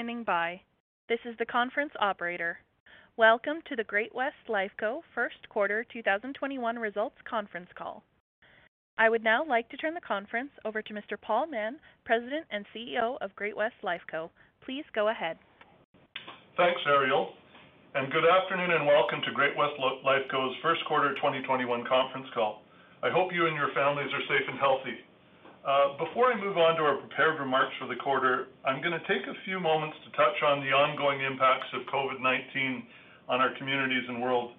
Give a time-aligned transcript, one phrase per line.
[0.00, 0.58] Standing by.
[1.10, 2.56] This is the conference operator.
[3.18, 8.02] Welcome to the Great-West Lifeco first quarter 2021 results conference call.
[8.96, 11.20] I would now like to turn the conference over to Mr.
[11.20, 14.30] Paul Mahon, President and CEO of Great-West Lifeco.
[14.64, 15.36] Please go ahead.
[16.56, 17.34] Thanks, Ariel,
[17.94, 22.62] and good afternoon and welcome to Great-West Lifeco's first quarter 2021 conference call.
[23.02, 24.96] I hope you and your families are safe and healthy.
[25.60, 29.04] Uh, before I move on to our prepared remarks for the quarter, I'm going to
[29.04, 34.08] take a few moments to touch on the ongoing impacts of COVID-19 on our communities
[34.08, 34.56] and world.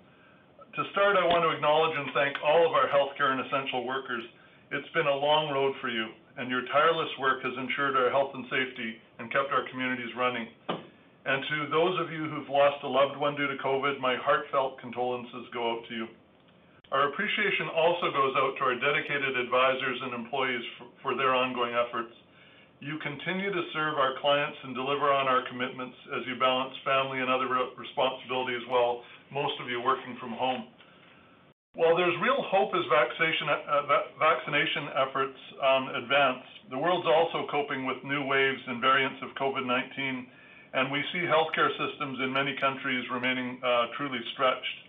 [0.78, 4.22] To start, I want to acknowledge and thank all of our healthcare and essential workers.
[4.70, 6.06] It's been a long road for you,
[6.38, 10.46] and your tireless work has ensured our health and safety and kept our communities running.
[10.70, 14.78] And to those of you who've lost a loved one due to COVID, my heartfelt
[14.78, 16.06] condolences go out to you.
[16.92, 20.60] Our appreciation also goes out to our dedicated advisors and employees
[21.00, 22.12] for their ongoing efforts.
[22.84, 27.24] You continue to serve our clients and deliver on our commitments as you balance family
[27.24, 27.48] and other
[27.80, 30.68] responsibilities while most of you working from home.
[31.80, 33.48] While there's real hope as vaccination
[34.92, 36.44] uh, efforts um, advance,
[36.76, 40.28] the world's also coping with new waves and variants of COVID-19,
[40.76, 44.81] and we see healthcare systems in many countries remaining uh, truly stretched.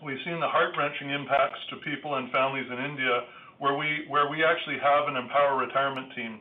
[0.00, 3.28] We've seen the heart-wrenching impacts to people and families in India,
[3.60, 6.40] where we where we actually have an Empower retirement team.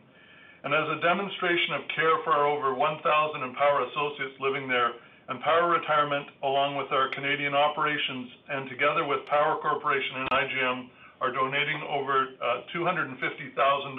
[0.64, 3.04] And as a demonstration of care for our over 1,000
[3.44, 4.96] Empower associates living there,
[5.28, 10.80] Empower Retirement, along with our Canadian operations and together with Power Corporation and IGM,
[11.20, 13.20] are donating over uh, 250,000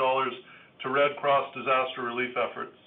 [0.00, 0.32] dollars
[0.80, 2.79] to Red Cross disaster relief efforts.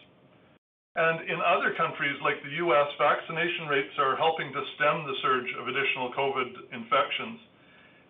[0.95, 5.49] And in other countries like the U.S., vaccination rates are helping to stem the surge
[5.57, 7.39] of additional COVID infections.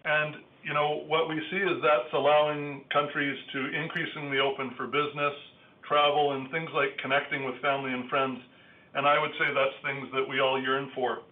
[0.04, 5.32] And, you know, what we see is that's allowing countries to increasingly open for business,
[5.88, 8.44] travel, and things like connecting with family and friends.
[8.96, 11.24] And I would say that's things that we all yearn for.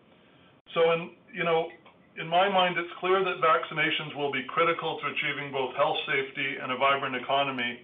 [0.73, 1.67] So, in, you know,
[2.15, 6.63] in my mind, it's clear that vaccinations will be critical to achieving both health safety
[6.63, 7.83] and a vibrant economy,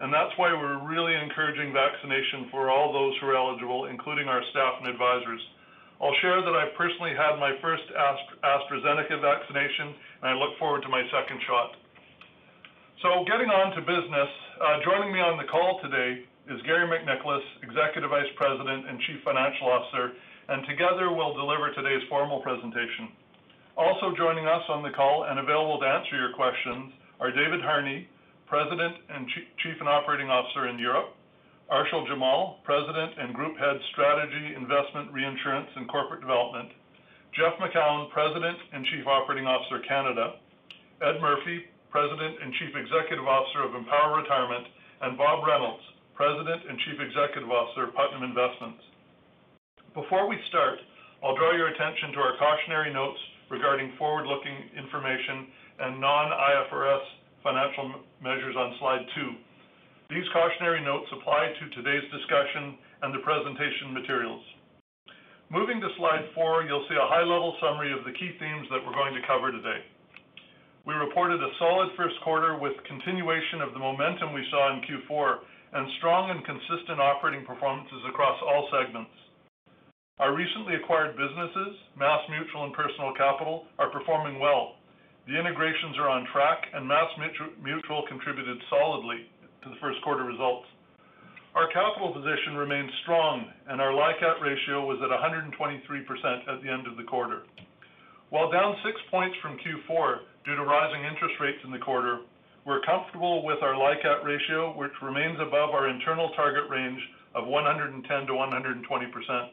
[0.00, 4.42] and that's why we're really encouraging vaccination for all those who are eligible, including our
[4.50, 5.40] staff and advisors.
[6.02, 10.90] I'll share that I personally had my first AstraZeneca vaccination, and I look forward to
[10.90, 11.78] my second shot.
[13.02, 17.44] So, getting on to business, uh, joining me on the call today is Garry MacNicholas,
[17.62, 20.12] Executive Vice President and Chief Financial Officer,
[20.48, 23.14] and together we'll deliver today's formal presentation.
[23.76, 28.08] Also joining us on the call and available to answer your questions are David Harney,
[28.54, 29.26] President and
[29.66, 31.10] Chief and Operating Officer in Europe,
[31.74, 36.70] Arshil Jamal, President and Group Head, Strategy, Investment, Reinsurance, and Corporate Development,
[37.34, 40.38] Jeff Macoun, President and Chief Operating Officer, Canada,
[41.02, 44.70] Ed Murphy, President and Chief Executive Officer of Empower Retirement,
[45.02, 45.82] and Bob Reynolds,
[46.14, 48.86] President and Chief Executive Officer of Putnam Investments.
[49.98, 50.78] Before we start,
[51.26, 53.18] I'll draw your attention to our cautionary notes
[53.50, 55.50] regarding forward-looking information
[55.82, 59.30] and non-IFRS financial measures on slide two.
[60.08, 64.42] These cautionary notes apply to today's discussion and the presentation materials.
[65.52, 68.96] Moving to slide four, you'll see a high-level summary of the key themes that we're
[68.96, 69.84] going to cover today.
[70.88, 75.44] We reported a solid first quarter with continuation of the momentum we saw in Q4
[75.76, 79.12] and strong and consistent operating performances across all segments.
[80.20, 84.76] Our recently acquired businesses, MassMutual and Personal Capital, are performing well.
[85.26, 89.24] The integrations are on track, and MassMutual contributed solidly
[89.62, 90.68] to the first quarter results.
[91.54, 95.48] Our capital position remains strong, and our LICAT ratio was at 123%
[96.44, 97.44] at the end of the quarter.
[98.28, 102.20] While down six points from Q4 due to rising interest rates in the quarter,
[102.66, 107.00] we're comfortable with our LICAT ratio, which remains above our internal target range
[107.34, 109.48] of 110%-120%.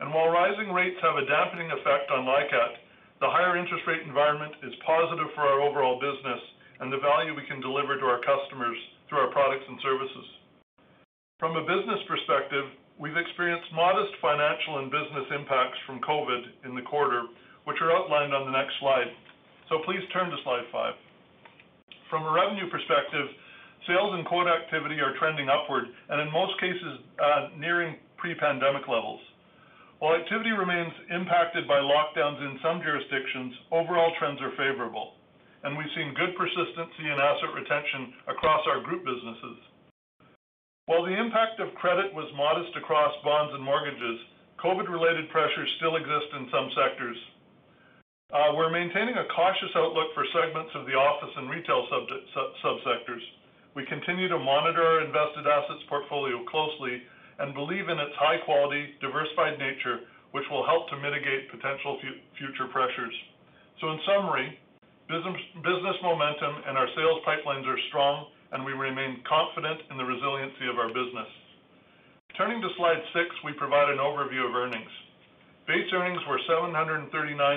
[0.00, 2.76] And While rising rates have a dampening effect on LICAT,
[3.20, 6.42] the higher interest rate environment is positive for our overall business
[6.80, 8.76] and the value we can deliver to our customers
[9.08, 10.26] through our products and services.
[11.40, 12.64] From a business perspective,
[13.00, 17.28] we've experienced modest financial and business impacts from COVID in the quarter,
[17.64, 19.08] which are outlined on the next slide.
[19.68, 20.94] So Please turn to slide five.
[22.08, 23.26] From a revenue perspective,
[23.88, 29.20] sales and quote activity are trending upward and in most cases, uh, nearing pre-pandemic levels.
[29.98, 35.16] While activity remains impacted by lockdowns in some jurisdictions, overall trends are favorable,
[35.64, 39.56] and we've seen good persistency in asset retention across our group businesses.
[40.84, 44.20] While the impact of credit was modest across bonds and mortgages,
[44.60, 47.16] COVID-related pressures still exist in some sectors.
[48.36, 51.88] Uh, we're maintaining a cautious outlook for segments of the office and retail
[52.60, 53.24] subsectors.
[53.72, 57.00] We continue to monitor our invested assets portfolio closely
[57.38, 62.00] and believe in its high quality, diversified nature, which will help to mitigate potential
[62.36, 63.14] future pressures.
[63.80, 64.58] So in summary,
[65.08, 70.66] business momentum and our sales pipelines are strong, and we remain confident in the resiliency
[70.70, 71.28] of our business.
[72.36, 74.92] Turning to slide six, we provide an overview of earnings.
[75.66, 77.10] Base earnings were 739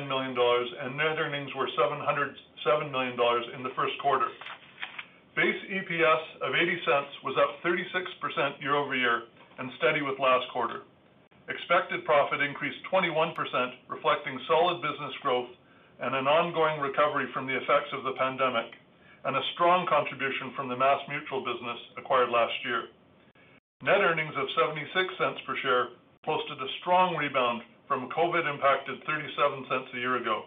[0.07, 4.27] million dollars, and net earnings were 707 million dollars in the first quarter.
[5.35, 9.29] Base EPS of 0.80 was up 36% year-over-year
[9.59, 10.87] and steady with last quarter.
[11.51, 13.35] Expected profit increased 21%,
[13.91, 15.49] reflecting solid business growth
[15.99, 18.71] and an ongoing recovery from the effects of the pandemic,
[19.25, 22.87] and a strong contribution from the MassMutual business acquired last year.
[23.83, 25.85] Net earnings of 0.76 per share
[26.23, 30.43] posted a strong rebound from COVID-impacted 0.37 a year ago.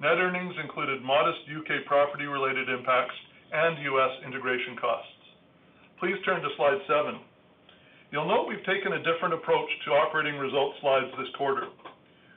[0.00, 1.84] Net earnings included modest U.K.
[1.84, 3.16] property-related impacts
[3.52, 4.12] and U.S.
[4.24, 5.12] integration costs.
[5.98, 7.20] Please turn to slide seven.
[8.10, 11.70] You'll note we've taken a different approach to operating results slides this quarter.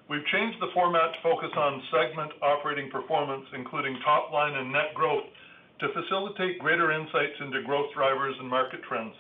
[0.06, 4.94] We've changed the format to focus on segment operating performance, including top line and net
[4.94, 5.26] growth,
[5.82, 9.18] to facilitate greater insights into growth drivers and market trends.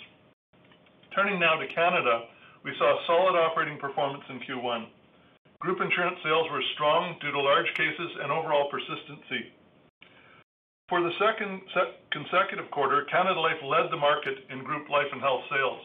[1.18, 2.30] Turning now to Canada,
[2.62, 4.86] we saw solid operating performance in Q1.
[5.58, 9.58] Group insurance sales were strong due to large cases and overall persistency.
[10.88, 11.66] For the second
[12.12, 15.82] consecutive quarter, Canada Life led the market in group life and health sales.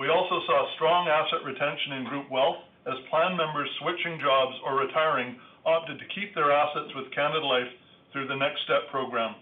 [0.00, 4.80] We also saw strong asset retention in group wealth as plan members switching jobs or
[4.80, 5.36] retiring
[5.68, 7.68] opted to keep their assets with Canada Life
[8.08, 9.36] through the Next Step program.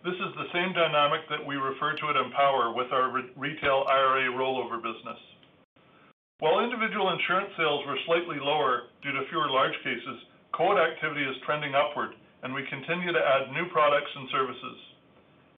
[0.00, 4.32] This is the same dynamic that we refer to at Empower with our retail IRA
[4.32, 5.20] rollover business.
[6.40, 10.16] While individual insurance sales were slightly lower due to fewer large cases,
[10.56, 14.78] quote activity is trending upward, and we continue to add new products and services.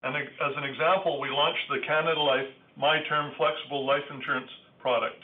[0.03, 2.51] And As an example, we launched the Canada Life
[2.81, 4.49] MyTerm Flexible Life Insurance
[4.81, 5.21] product.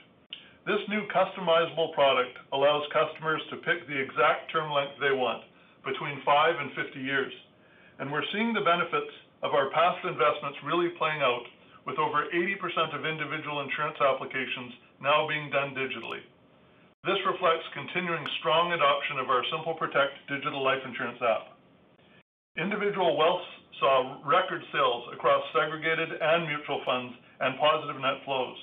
[0.69, 5.49] This new customizable product allows customers to pick the exact term length they want
[5.81, 7.33] between five and 50 years.
[7.99, 9.09] And we're seeing the benefits
[9.41, 11.49] of our past investments really playing out
[11.89, 16.21] with over 80% of individual insurance applications now being done digitally.
[17.09, 21.57] This reflects continuing strong adoption of our Simple Protect digital life insurance app.
[22.61, 23.47] Individual wealth
[23.81, 28.59] saw record sales across segregated and mutual funds and positive net flows.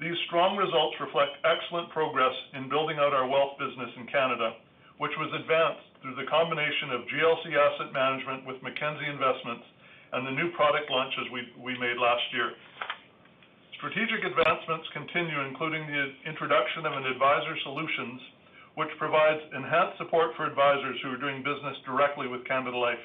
[0.00, 4.58] These strong results reflect excellent progress in building out our wealth business in Canada,
[4.98, 9.62] which was advanced through the combination of GLC Asset Management with Mackenzie Investments
[10.12, 12.52] and the new product launches we made last year.
[13.78, 18.20] Strategic advancements continue, including the introduction of an Advisor Solutions,
[18.74, 23.02] which provides enhanced support for advisors who are doing business directly with Canada Life.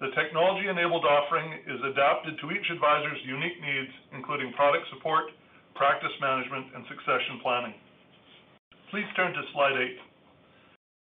[0.00, 5.30] The technology-enabled offering is adapted to each advisor's unique needs, including product support,
[5.78, 7.74] practice management, and succession planning.
[8.90, 9.98] Please turn to slide eight.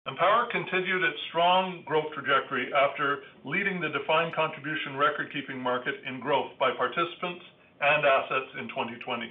[0.05, 6.51] Empower continued its strong growth trajectory after leading the defined contribution record-keeping market in growth
[6.59, 7.45] by participants
[7.81, 9.31] and assets in 2020.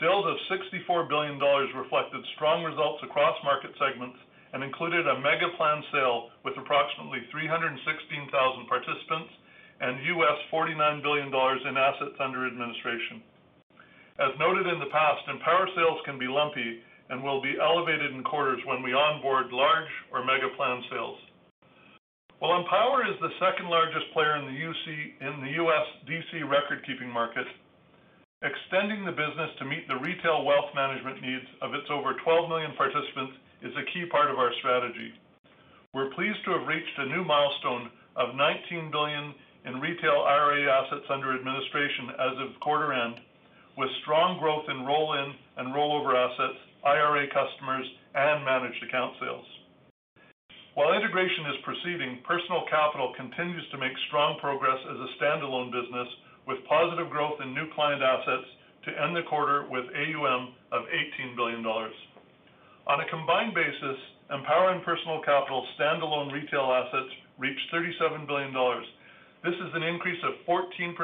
[0.00, 4.18] Sales of 64 billion dollars reflected strong results across market segments
[4.52, 8.30] and included a mega plan sale with approximately 316,000
[8.66, 9.32] participants
[9.80, 10.38] and U.S.
[10.52, 13.22] $49 billion in assets under administration.
[14.20, 18.22] As noted in the past, Empower sales can be lumpy and will be elevated in
[18.22, 21.18] quarters when we onboard large or mega plan sales.
[22.38, 24.86] While Empower is the second-largest player in the, UC,
[25.20, 25.86] in the U.S.
[26.08, 27.44] DC record-keeping market,
[28.40, 32.72] extending the business to meet the retail wealth management needs of its over 12 million
[32.76, 35.12] participants is a key part of our strategy.
[35.92, 39.34] We're pleased to have reached a new milestone of 19 billion
[39.66, 43.20] in retail IRA assets under administration as of quarter end,
[43.76, 45.28] with strong growth in roll-in
[45.60, 49.46] and rollover assets, IRA customers, and managed account sales.
[50.74, 56.08] While integration is proceeding, Personal Capital continues to make strong progress as a standalone business
[56.46, 58.48] with positive growth in new client assets
[58.86, 61.92] to end the quarter with AUM of 18 billion dollars.
[62.86, 63.98] On a combined basis,
[64.32, 68.86] Empower and Personal Capital standalone retail assets reached 37 billion dollars.
[69.44, 70.96] This is an increase of 14%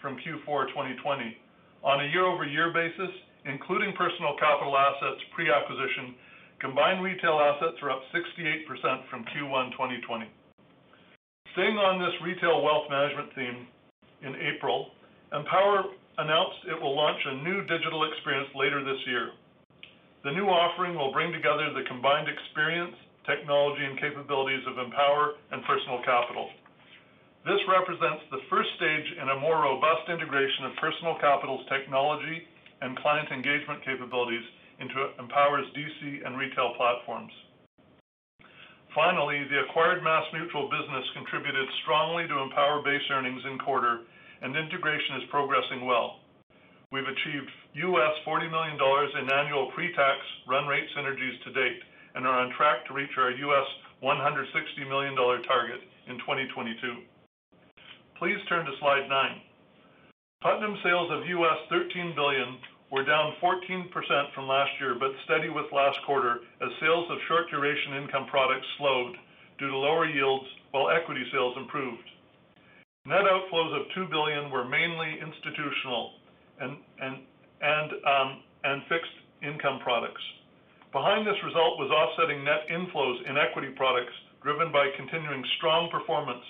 [0.00, 1.36] from Q4 2020.
[1.84, 3.12] On a year-over-year basis,
[3.44, 6.16] including Personal Capital assets pre-acquisition,
[6.60, 8.64] combined retail assets are up 68%
[9.10, 10.24] from Q1 2020.
[11.52, 13.66] Staying on this retail wealth management theme,
[14.22, 14.94] in April,
[15.34, 15.84] Empower
[16.18, 19.36] announced it will launch a new digital experience later this year.
[20.22, 22.94] The new offering will bring together the combined experience,
[23.26, 26.46] technology, and capabilities of Empower and Personal Capital.
[27.42, 32.46] This represents the first stage in a more robust integration of Personal Capital's technology
[32.86, 34.46] and client engagement capabilities
[34.78, 37.34] into Empower's DC and retail platforms.
[38.94, 44.06] Finally, the acquired MassMutual business contributed strongly to Empower base earnings in quarter,
[44.42, 46.22] and integration is progressing well.
[46.92, 51.80] We've achieved $40 million in annual pre-tax run rate synergies to date
[52.14, 56.76] and are on track to reach our $160 million target in 2022.
[58.18, 59.40] Please turn to slide nine.
[60.42, 61.24] Putnam sales of
[61.70, 62.58] 13 billion
[62.90, 63.88] were down 14%
[64.34, 68.66] from last year, but steady with last quarter as sales of short duration income products
[68.76, 69.16] slowed
[69.58, 72.04] due to lower yields while equity sales improved.
[73.06, 76.20] Net outflows of 2 billion were mainly institutional
[76.60, 76.76] and
[77.62, 78.42] Um,
[78.88, 80.22] fixed income products.
[80.92, 86.42] Behind this result was offsetting net inflows in equity products driven by continuing strong performance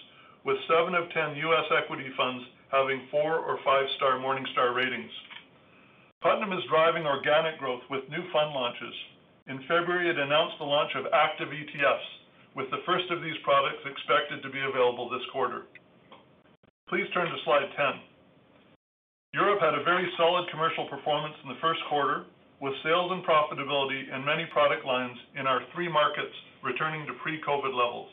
[0.45, 1.69] with seven of 10 U.S.
[1.79, 2.43] equity funds
[2.73, 5.13] having four or five-star Morningstar ratings.
[6.23, 8.95] Putnam is driving organic growth with new fund launches.
[9.47, 12.09] In February, it announced the launch of active ETFs,
[12.57, 15.67] with the first of these products expected to be available this quarter.
[16.89, 18.12] Please turn to slide 10.
[19.33, 22.29] Europe had a very solid commercial performance in the first quarter,
[22.61, 27.73] with sales and profitability in many product lines in our three markets returning to pre-COVID
[27.73, 28.13] levels.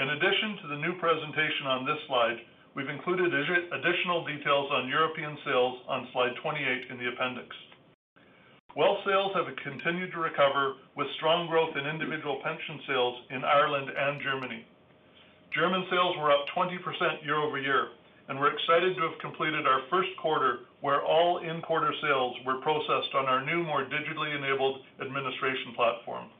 [0.00, 2.40] In addition to the new presentation on this slide,
[2.72, 7.52] we've included additional details on European sales on slide 28 in the appendix.
[8.74, 13.92] Wealth sales have continued to recover with strong growth in individual pension sales in Ireland
[13.92, 14.64] and Germany.
[15.52, 20.70] German sales were up 20% year-over-year, and we're excited to have completed our first quarter
[20.80, 26.30] where all in-quarter sales were processed on our new, more digitally enabled administration platform.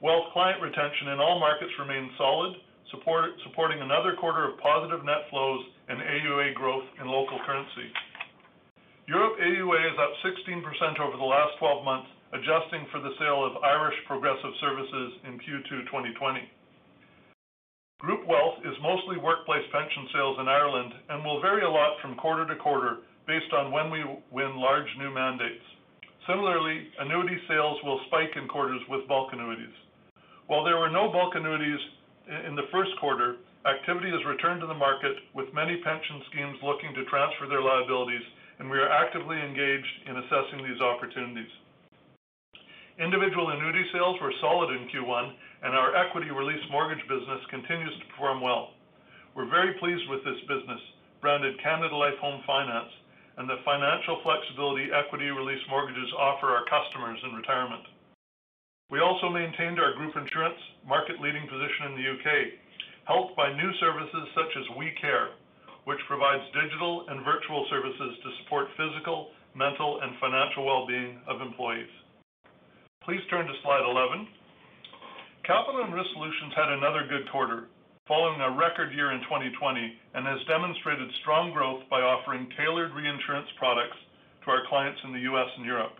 [0.00, 2.54] Wealth client retention in all markets remains solid,
[2.90, 7.90] supporting another quarter of positive net flows and AUA growth in local currency.
[9.08, 13.56] Europe AUA is up 16% over the last 12 months, adjusting for the sale of
[13.64, 16.44] Irish Progressive Services in Q2 2020.
[17.98, 22.14] Group wealth is mostly workplace pension sales in Ireland and will vary a lot from
[22.14, 25.66] quarter to quarter based on when we win large new mandates.
[26.30, 29.74] Similarly, annuity sales will spike in quarters with bulk annuities.
[30.46, 31.82] While there were no bulk annuities
[32.46, 36.94] in the first quarter, activity has returned to the market with many pension schemes looking
[36.94, 38.22] to transfer their liabilities,
[38.60, 41.50] and we are actively engaged in assessing these opportunities.
[43.02, 48.08] Individual annuity sales were solid in Q1, and our equity release mortgage business continues to
[48.14, 48.74] perform well.
[49.34, 50.80] We're very pleased with this business,
[51.20, 52.90] branded Canada Life Home Finance,
[53.38, 57.86] and the financial flexibility equity release mortgages offer our customers in retirement.
[58.90, 62.28] We also maintained our group insurance market-leading position in the U.K.,
[63.06, 65.38] helped by new services such as WeCare,
[65.84, 71.88] which provides digital and virtual services to support physical, mental, and financial well-being of employees.
[73.04, 74.28] Please turn to slide 11.
[75.48, 77.72] Capital and Risk Solutions had another good quarter,
[78.04, 79.56] following a record year in 2020,
[80.12, 83.96] and has demonstrated strong growth by offering tailored reinsurance products
[84.44, 85.48] to our clients in the U.S.
[85.56, 85.96] and Europe.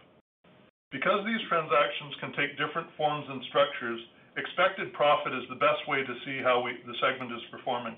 [0.92, 3.96] Because these transactions can take different forms and structures,
[4.36, 7.96] expected profit is the best way to see how the segment is performing.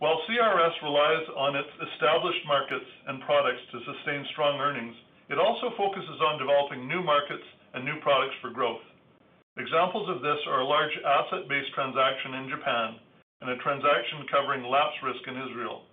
[0.00, 4.96] While CRS relies on its established markets and products to sustain strong earnings,
[5.28, 7.44] it also focuses on developing new markets
[7.76, 8.80] and new products for growth.
[9.56, 12.98] Examples of this are a large asset-based transaction in Japan
[13.40, 15.86] and a transaction covering lapse risk in Israel.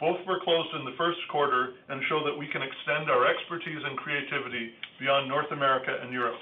[0.00, 3.78] Both were closed in the first quarter and show that we can extend our expertise
[3.84, 6.40] and creativity beyond North America and Europe.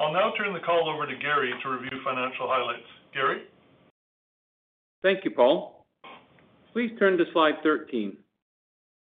[0.00, 2.90] I'll now turn the call over to Garry to review financial highlights.
[3.14, 3.42] Garry?
[5.02, 5.84] Thank you, Paul.
[6.72, 8.16] Please turn to slide 13.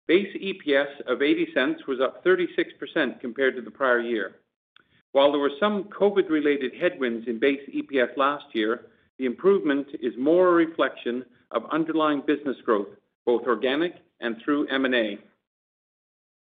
[0.07, 4.35] Base EPS of 0.80 was up 36% compared to the prior year.
[5.13, 8.87] While there were some COVID-related headwinds in base EPS last year,
[9.19, 12.87] the improvement is more a reflection of underlying business growth,
[13.25, 15.19] both organic and through M&A.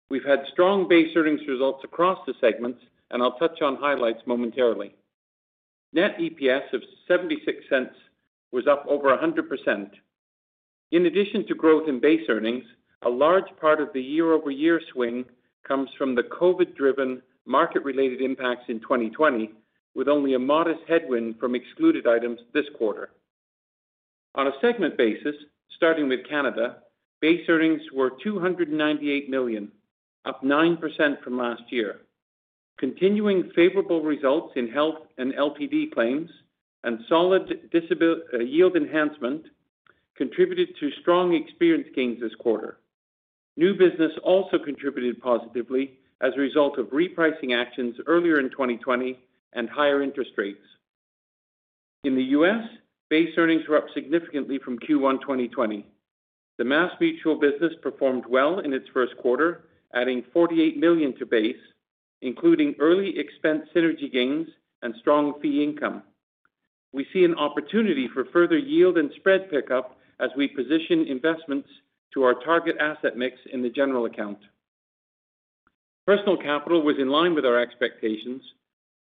[0.10, 2.80] We've had strong base earnings results across the segments,
[3.12, 4.96] and I'll touch on highlights momentarily.
[5.94, 7.90] Net EPS of 0.76
[8.52, 9.92] was up over 100%.
[10.92, 12.64] In addition to growth in base earnings,
[13.04, 15.26] a large part of the year-over-year swing
[15.68, 19.52] comes from the COVID-driven market-related impacts in 2020,
[19.94, 23.12] with only a modest headwind from excluded items this quarter.
[24.36, 25.36] On a segment basis,
[25.76, 26.78] starting with Canada,
[27.22, 29.72] base earnings were 298 million,
[30.26, 32.02] up 9% from last year.
[32.78, 36.30] Continuing favorable results in health and LTD claims
[36.84, 37.70] and solid
[38.40, 39.46] yield enhancement
[40.18, 42.80] contributed to strong experience gains this quarter.
[43.58, 49.20] New business also contributed positively as a result of repricing actions earlier in 2020
[49.54, 50.66] and higher interest rates.
[52.04, 52.64] In the U.S.,
[53.10, 55.86] base earnings were up significantly from Q1 2020.
[56.58, 61.56] The MassMutual business performed well in its first quarter, adding 48 million to base,
[62.22, 64.48] including early expense synergy gains
[64.82, 66.04] and strong fee income.
[66.94, 71.68] We see an opportunity for further yield and spread pickup as we position investments
[72.14, 74.38] to our target asset mix in the general account.
[76.06, 78.44] Personal Capital was in line with our expectations,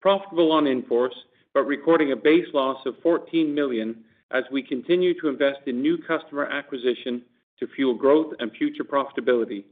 [0.01, 1.15] profitable on in-force,
[1.53, 5.97] but recording a base loss of 14 million as we continue to invest in new
[5.97, 7.23] customer acquisition
[7.59, 9.63] to fuel growth and future profitability.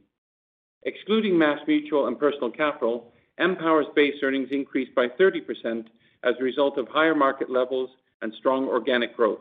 [0.82, 5.86] Excluding MassMutual and Personal Capital, Empower's base earnings increased by 30%
[6.24, 7.90] as a result of higher market levels
[8.22, 9.40] and strong organic growth.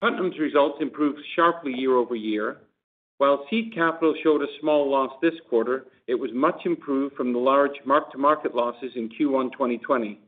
[0.00, 2.56] Putnam's results improved sharply year-over-year.
[3.20, 7.38] While Seed Capital showed a small loss this quarter, it was much improved from the
[7.38, 10.18] large mark-to-market losses in Q1 2020.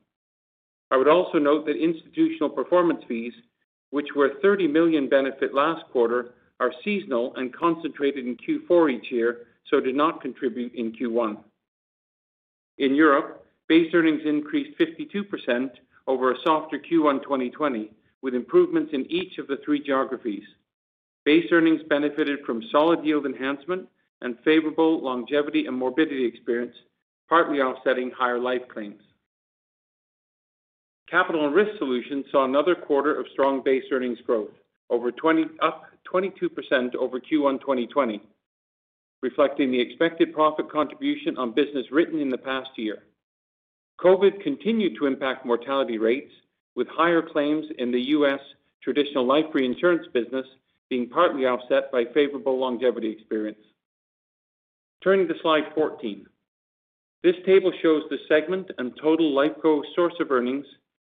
[0.91, 3.33] I would also note that institutional performance fees,
[3.93, 9.47] which were 30 million benefit last quarter, are seasonal and concentrated in Q4 each year,
[9.71, 11.39] so did not contribute in Q1.
[12.77, 15.71] In Europe, base earnings increased 52%
[16.07, 20.45] over a softer Q1 2020, with improvements in each of the three geographies.
[21.25, 23.89] Base earnings benefited from solid yield enhancement
[24.23, 26.75] and favorable longevity and morbidity experience,
[27.29, 29.03] partly offsetting higher life claims.
[31.09, 34.51] Capital and Risk Solutions saw another quarter of strong base earnings growth,
[34.91, 38.23] up 22% over Q1 2020,
[39.23, 43.05] reflecting the expected profit contribution on business written in the past year.
[44.01, 46.33] COVID continued to impact mortality rates,
[46.75, 48.41] with higher claims in the U.S.
[48.83, 50.47] traditional life reinsurance business
[50.93, 53.65] being partly offset by favorable longevity experience.
[55.03, 56.27] Turning to slide 14.
[57.23, 60.67] This table shows the segment and total Lifeco source of earnings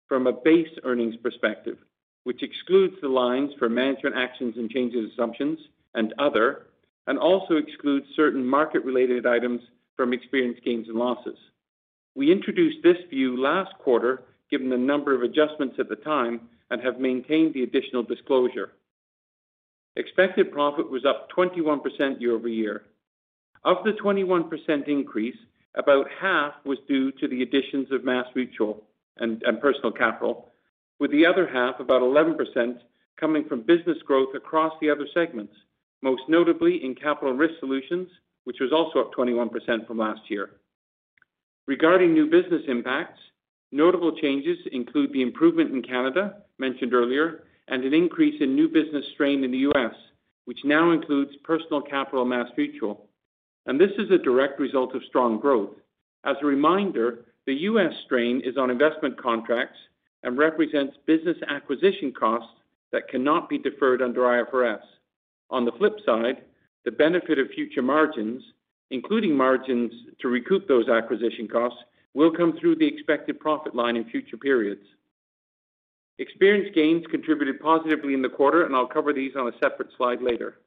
[0.07, 1.79] from a base earnings perspective,
[2.23, 5.59] which excludes the lines for management actions and changes assumptions
[5.95, 6.67] and other,
[7.07, 9.59] and also excludes certain market-related items
[9.97, 11.37] from experience gains and losses.
[12.15, 16.39] We introduced this view last quarter, given the number of adjustments at the time,
[16.71, 18.71] and have maintained the additional disclosure.
[19.95, 22.83] Expected profit was up 21% year-over-year.
[23.63, 25.35] Of the 21% increase,
[25.75, 28.81] about half was due to the additions of MassMutual
[29.17, 30.49] and and Personal Capital,
[30.99, 32.79] with the other half, about 11%,
[33.19, 35.53] coming from business growth across the other segments,
[36.01, 38.09] most notably in Capital and Risk Solutions,
[38.45, 40.51] which was also up 21% from last year.
[41.67, 43.19] Regarding new business impacts,
[43.71, 49.05] notable changes include the improvement in Canada, mentioned earlier, and an increase in new business
[49.13, 49.93] strain in the U.S.,
[50.45, 53.07] which now includes Personal Capital mass mutual,
[53.65, 53.87] and MassMutual.
[53.87, 55.75] This is a direct result of strong growth.
[56.25, 57.93] As a reminder, the U.S.
[58.05, 59.77] strain is on investment contracts
[60.23, 62.55] and represents business acquisition costs
[62.91, 64.81] that cannot be deferred under IFRS.
[65.49, 66.43] On the flip side,
[66.85, 68.43] the benefit of future margins,
[68.91, 71.79] including margins to recoup those acquisition costs,
[72.13, 74.85] will come through the expected profit line in future periods.
[76.23, 80.21] Experience gains contributed positively in the quarter, and I'll cover these on a separate slide
[80.21, 80.59] later.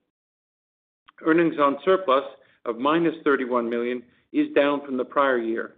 [1.23, 2.27] Earnings on surplus
[2.67, 5.77] of -31 million is down from the prior year.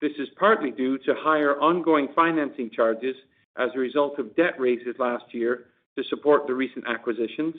[0.00, 3.14] This is partly due to higher ongoing financing charges
[3.56, 5.66] as a result of debt raises last year
[5.98, 7.56] to support the recent acquisitions,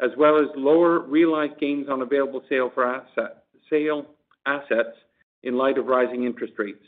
[0.00, 3.06] as well as lower realized gains on available sale for
[3.70, 4.06] sale
[4.44, 4.98] assets
[5.44, 6.84] in light of rising interest rates.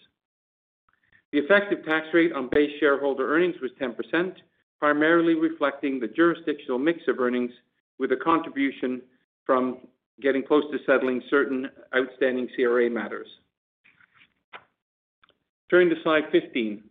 [1.32, 4.34] The effective tax rate on base shareholder earnings was 10%,
[4.78, 7.52] primarily reflecting the jurisdictional mix of earnings
[7.98, 9.02] with a contribution
[9.44, 9.78] from
[10.20, 13.28] getting close to settling certain outstanding CRA matters.
[15.70, 16.82] Turning to slide 15.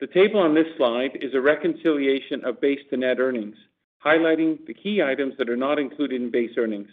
[0.00, 3.56] The table on this slide is a reconciliation of base to net earnings,
[4.04, 6.88] highlighting the key items that are not included in base earnings.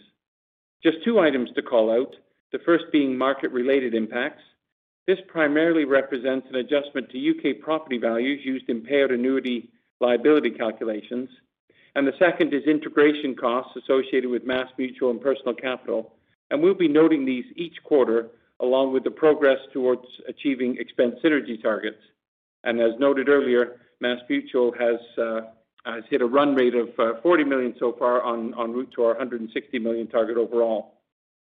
[0.82, 2.14] Just two items to call out,
[2.52, 4.42] the first being market-related impacts.
[5.06, 7.54] This primarily represents an adjustment to U.K.
[7.54, 11.28] property values used in payout annuity liability calculations.
[11.94, 16.14] And the second is integration costs associated with MassMutual and Personal Capital,
[16.50, 18.28] and we'll be noting these each quarter
[18.60, 22.00] along with the progress towards achieving expense synergy targets.
[22.64, 24.72] And As noted earlier, MassMutual
[25.18, 25.40] uh,
[25.84, 29.10] has hit a run rate of uh, 40 million so far on, route to our
[29.10, 30.94] 160 million target overall,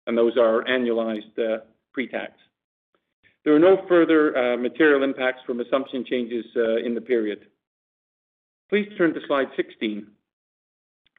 [0.06, 1.60] and those are annualized uh,
[1.94, 2.34] pre-tax.
[3.44, 7.48] There are no further uh, material impacts from assumption changes uh, in the period.
[8.70, 10.08] Please turn to slide 16.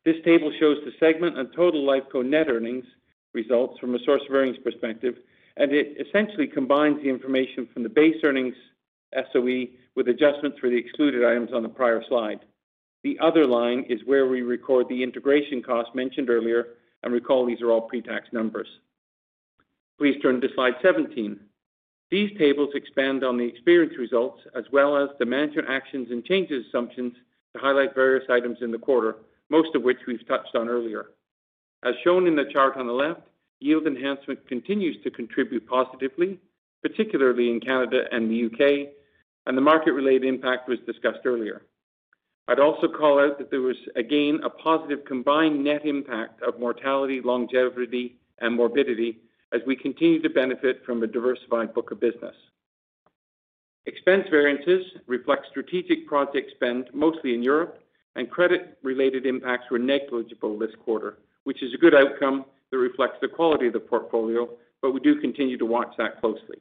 [0.04, 2.84] This table shows the segment and total Lifeco net earnings
[3.32, 5.16] results from a source of earnings perspective,
[5.56, 8.54] and it essentially combines the information from the base earnings
[9.32, 12.40] SOE with adjustments for the excluded items on the prior slide.
[13.02, 16.68] The other line is where we record the integration costs mentioned earlier,
[17.02, 18.66] and recall these are all pre-tax numbers.
[19.98, 21.38] Please turn to slide 17.
[22.10, 26.66] These tables expand on the experience results as well as the management actions and changes
[26.68, 27.14] assumptions
[27.54, 29.16] to highlight various items in the quarter,
[29.50, 31.06] most of which we've touched on earlier.
[31.84, 33.22] As shown in the chart on the left,
[33.60, 36.38] yield enhancement continues to contribute positively,
[36.82, 38.90] particularly in Canada and the U.K.,
[39.46, 41.62] and the market-related impact was discussed earlier.
[42.48, 47.20] I'd also call out that there was, again, a positive combined net impact of mortality,
[47.22, 49.18] longevity, and morbidity
[49.54, 52.34] as we continue to benefit from a diversified book of business.
[53.86, 57.78] Expense variances reflect strategic project spend, mostly in Europe,
[58.16, 63.28] and credit-related impacts were negligible this quarter, which is a good outcome that reflects the
[63.28, 64.48] quality of the portfolio,
[64.82, 66.58] but we do continue to watch that closely.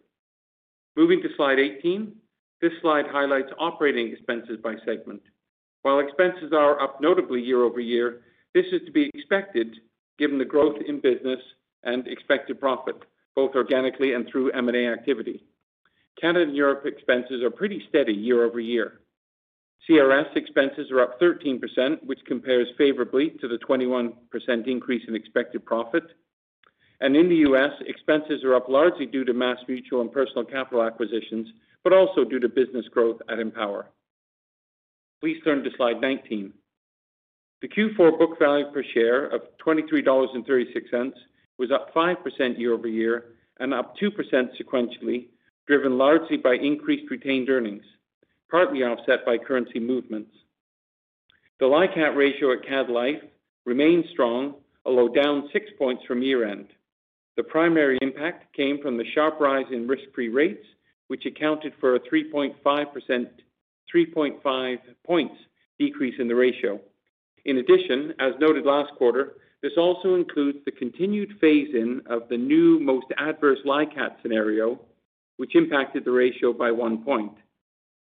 [0.96, 2.14] Moving to slide 18.
[2.62, 5.22] This slide highlights operating expenses by segment.
[5.82, 8.22] While expenses are up notably year-over-year,
[8.54, 9.78] this is to be expected
[10.20, 11.40] given the growth in business
[11.84, 12.96] and expected profit,
[13.36, 15.44] both organically and through M&A activity.
[16.20, 19.00] Canada and Europe expenses are pretty steady year-over-year.
[19.90, 21.60] CRS expenses are up 13%,
[22.06, 24.14] which compares favorably to the 21%
[24.68, 26.04] increase in expected profit.
[27.02, 31.48] And In the U.S., expenses are up largely due to MassMutual and Personal Capital acquisitions,
[31.84, 33.88] but also due to business growth at Empower.
[35.20, 36.54] Please turn to slide 19.
[37.62, 40.30] The Q4 book value per share of 23.36 dollars
[41.64, 43.26] was up 5% year-over-year
[43.62, 44.12] and up 2%
[44.62, 45.28] sequentially,
[45.66, 47.86] driven largely by increased retained earnings,
[48.52, 50.36] partly offset by currency movements.
[51.62, 53.24] The LICAT ratio at Canada Life
[53.66, 56.68] remains strong, although down 6 points from year-end.
[57.38, 60.66] The primary impact came from the sharp rise in risk-free rates,
[61.08, 62.56] which accounted for a 3.5
[65.06, 65.36] points
[65.80, 66.78] decrease in the ratio.
[67.46, 72.82] In addition, as noted last quarter, this also includes the continued phase-in of the new
[72.82, 74.78] most adverse LICAT scenario,
[75.38, 77.32] which impacted the ratio by 1 point.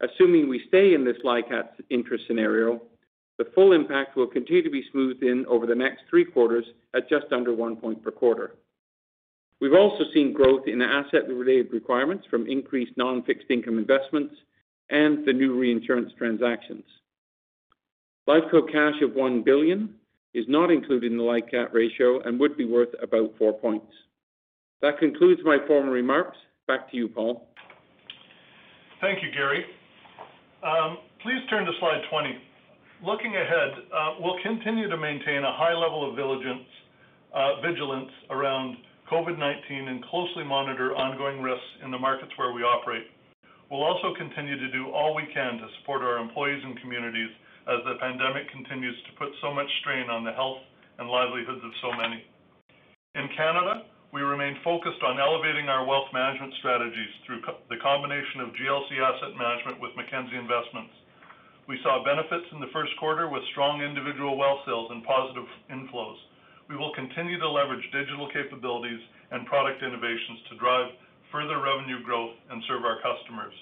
[0.01, 2.81] Assuming we stay in this LICAT interest scenario,
[3.37, 7.09] the full impact will continue to be smoothed in over the next three quarters at
[7.09, 8.55] just under 1 point per quarter.
[9.61, 14.35] We've also seen growth in asset-related requirements from increased non-fixed income investments
[14.89, 16.83] and the new reinsurance transactions.
[18.27, 19.95] Lifeco cash of 1 billion
[20.35, 23.87] is not included in the LICAT ratio and would be worth about 4 points.
[24.81, 26.37] That concludes my formal remarks.
[26.67, 27.47] Back to you, Paul.
[28.99, 29.63] Thank you, Garry.
[30.61, 32.35] Um, please turn to slide 20.
[33.05, 38.77] Looking ahead, uh, we'll continue to maintain a high level of vigilance uh, around
[39.11, 43.07] COVID-19 and closely monitor ongoing risks in the markets where we operate.
[43.71, 47.29] We'll also continue to do all we can to support our employees and communities
[47.65, 50.61] as the pandemic continues to put so much strain on the health
[50.99, 52.21] and livelihoods of so many.
[53.17, 58.55] In Canada, we remain focused on elevating our wealth management strategies through the combination of
[58.55, 60.93] GLC Asset Management with Mackenzie Investments.
[61.67, 66.21] We saw benefits in the first quarter with strong individual wealth sales and positive inflows.
[66.69, 69.01] We will continue to leverage digital capabilities
[69.33, 70.93] and product innovations to drive
[71.33, 73.53] further revenue growth and serve our customers.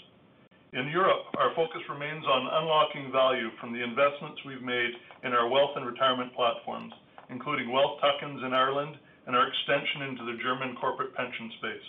[0.73, 4.89] In Europe, our focus remains on unlocking value from the investments we've made
[5.21, 6.89] in our wealth and retirement platforms,
[7.29, 8.97] including wealth tuck-ins in Ireland
[9.29, 11.88] and our extension into the German corporate pension space.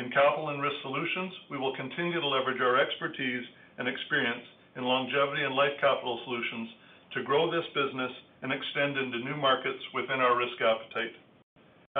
[0.00, 3.44] In Capital and Risk Solutions, we will continue to leverage our expertise
[3.76, 4.40] and experience
[4.80, 6.72] in longevity and life capital solutions
[7.12, 11.12] to grow this business and extend into new markets within our risk appetite.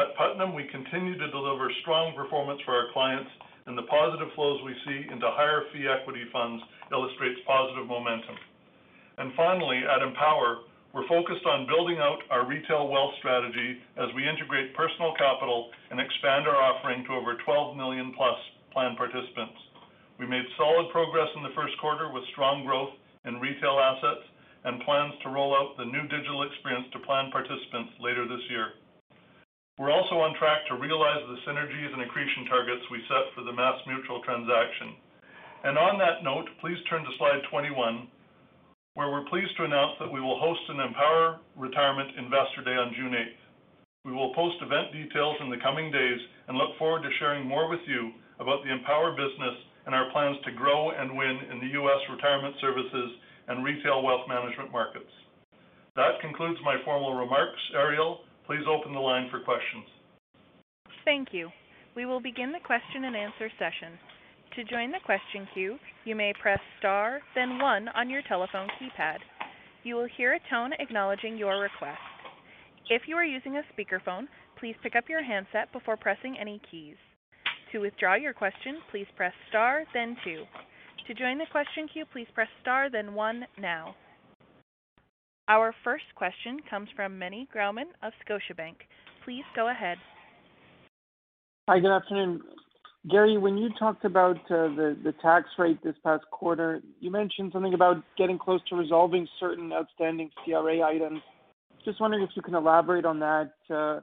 [0.00, 3.28] At Putnam, we continue to deliver strong performance for our clients,
[3.66, 8.36] and the positive flows we see into higher fee equity funds illustrates positive momentum.
[9.18, 14.28] And finally, at Empower, we're focused on building out our retail wealth strategy as we
[14.28, 18.12] integrate Personal Capital and expand our offering to over 12 million+
[18.72, 19.56] plan participants.
[20.20, 22.92] We made solid progress in the first quarter with strong growth
[23.24, 24.26] in retail assets
[24.64, 28.76] and plans to roll out the new digital experience to plan participants later this year.
[29.80, 33.56] We're also on track to realize the synergies and accretion targets we set for the
[33.56, 35.00] MassMutual transaction.
[35.64, 38.04] And On that note, please turn to slide 21,
[38.92, 42.92] where we're pleased to announce that we will host an Empower Retirement Investor Day on
[42.92, 43.40] June 8th.
[44.04, 47.70] We will post event details in the coming days and look forward to sharing more
[47.70, 48.12] with you
[48.44, 49.56] about the Empower business
[49.86, 52.02] and our plans to grow and win in the U.S.
[52.12, 53.08] retirement services
[53.48, 55.08] and retail wealth management markets.
[55.96, 57.60] That concludes my formal remarks.
[57.72, 59.84] Ariel, please open the line for questions.
[61.04, 61.50] Thank you.
[61.94, 63.98] We will begin the question and answer session.
[64.56, 69.18] To join the question queue, you may press star then one on your telephone keypad.
[69.82, 71.98] You will hear a tone acknowledging your request.
[72.90, 74.26] If you are using a speakerphone,
[74.58, 76.96] please pick up your handset before pressing any keys.
[77.72, 80.44] To withdraw your question, please press star then two.
[81.08, 83.94] To join the question queue, please press star then one now.
[85.48, 88.76] Our first question comes from Meny Grauman of Scotiabank.
[89.24, 89.98] Please go ahead.
[91.68, 92.42] Hi, good afternoon.
[93.10, 97.50] Garry, when you talked about uh, the the tax rate this past quarter, you mentioned
[97.52, 101.20] something about getting close to resolving certain outstanding CRA items.
[101.84, 103.52] Just wondering if you can elaborate on that.
[103.68, 104.00] Uh,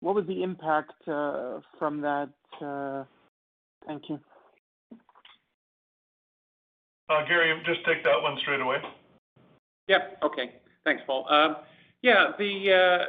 [0.00, 2.28] what was the impact uh, from that?
[3.86, 4.20] Thank you.
[7.08, 8.78] Garry, just take that one straight away.
[9.88, 10.18] Yep.
[10.22, 10.61] Okay.
[10.84, 11.26] Thanks, Paul.
[11.30, 11.56] Um,
[12.02, 13.04] yeah, uh,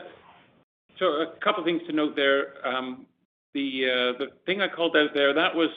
[1.00, 2.66] so a couple of things to note there.
[2.66, 3.08] Um,
[3.56, 5.70] uh, the thing I called out there, that was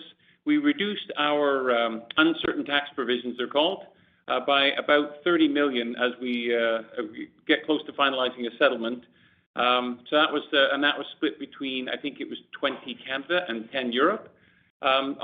[0.45, 3.85] we reduced our um, uncertain tax provisions, they're called,
[4.29, 6.57] uh, by about 30 million as we
[7.47, 9.05] get close to finalizing a settlement.
[9.57, 14.33] So that was split between, I think it was 20 Canada and 10 Europe.
[14.83, 15.17] On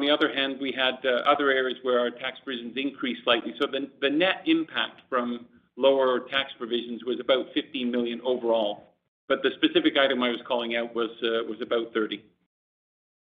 [0.00, 3.54] the other hand, we had other areas where our tax provisions increased slightly.
[3.60, 3.66] So
[4.00, 5.46] the net impact from
[5.80, 8.94] lower tax provisions was about 15 million overall.
[9.28, 12.22] But the specific item I was calling out was uh, about 30.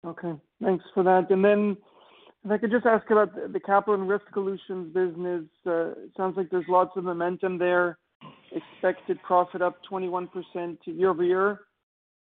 [0.06, 0.34] Okay.
[0.62, 1.30] Thanks for that.
[1.30, 1.78] And then
[2.44, 5.44] if I could just ask about the Capital and Risk Solutions business.
[5.66, 8.00] It sounds like there's lots of momentum there.
[8.52, 10.28] Expected profit up 21%
[10.86, 11.60] year-over-year.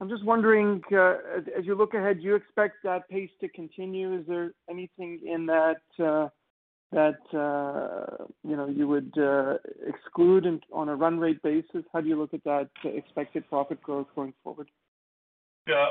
[0.00, 1.14] I'm just wondering, uh,
[1.56, 4.18] as you look ahead, do you expect that pace to continue?
[4.18, 5.80] Is there anything in that
[6.96, 7.12] Uh,
[8.44, 9.54] you know you would uh,
[9.86, 11.84] exclude and on a run rate basis?
[11.92, 14.70] How do you look at that expected profit growth going forward?
[15.66, 15.84] Yeah.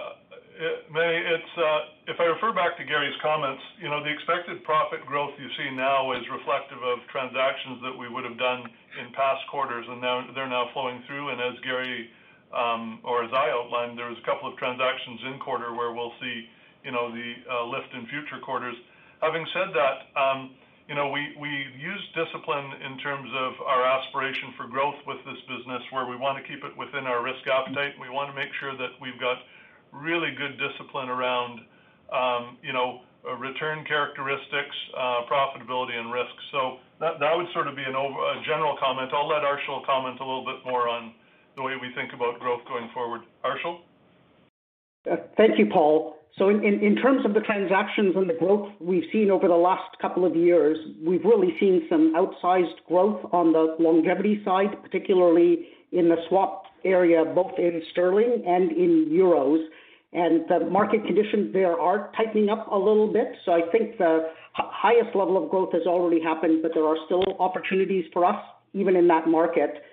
[0.89, 5.05] May, it's uh, if I refer back to Garry's comments, you know, the expected profit
[5.05, 8.65] growth you see now is reflective of transactions that we would have done
[8.97, 11.29] in past quarters, and now they're now flowing through.
[11.29, 12.09] And as Gary
[12.57, 16.17] um, or as I outlined, there was a couple of transactions in quarter where we'll
[16.17, 16.49] see
[16.87, 17.27] you know, the
[17.67, 18.75] lift in future quarters.
[19.21, 20.55] Having said that, um,
[21.11, 26.05] we we use discipline in terms of our aspiration for growth with this business, where
[26.05, 27.93] we want to keep it within our risk appetite.
[27.99, 29.37] We want to make sure that we've got
[29.91, 31.61] really good discipline around
[32.13, 36.31] um, you know, uh, return characteristics, uh, profitability, and risk.
[36.51, 39.11] So that that would sort of be an over, a general comment.
[39.13, 41.13] I'll let Arshil comment a little bit more on
[41.55, 43.21] the way we think about growth going forward.
[43.43, 43.79] Arshil?
[45.35, 46.16] Thank you, Paul.
[46.37, 49.97] So in in terms of the transactions and the growth we've seen over the last
[49.99, 56.09] couple of years, we've really seen some outsized growth on the longevity side, particularly in
[56.09, 59.65] the swap area, both in sterling and in euros.
[60.13, 63.27] And the market conditions there are tightening up a little bit.
[63.43, 67.23] So I think the highest level of growth has already happened, but there are still
[67.39, 68.39] opportunities for us,
[68.73, 69.83] even in that market.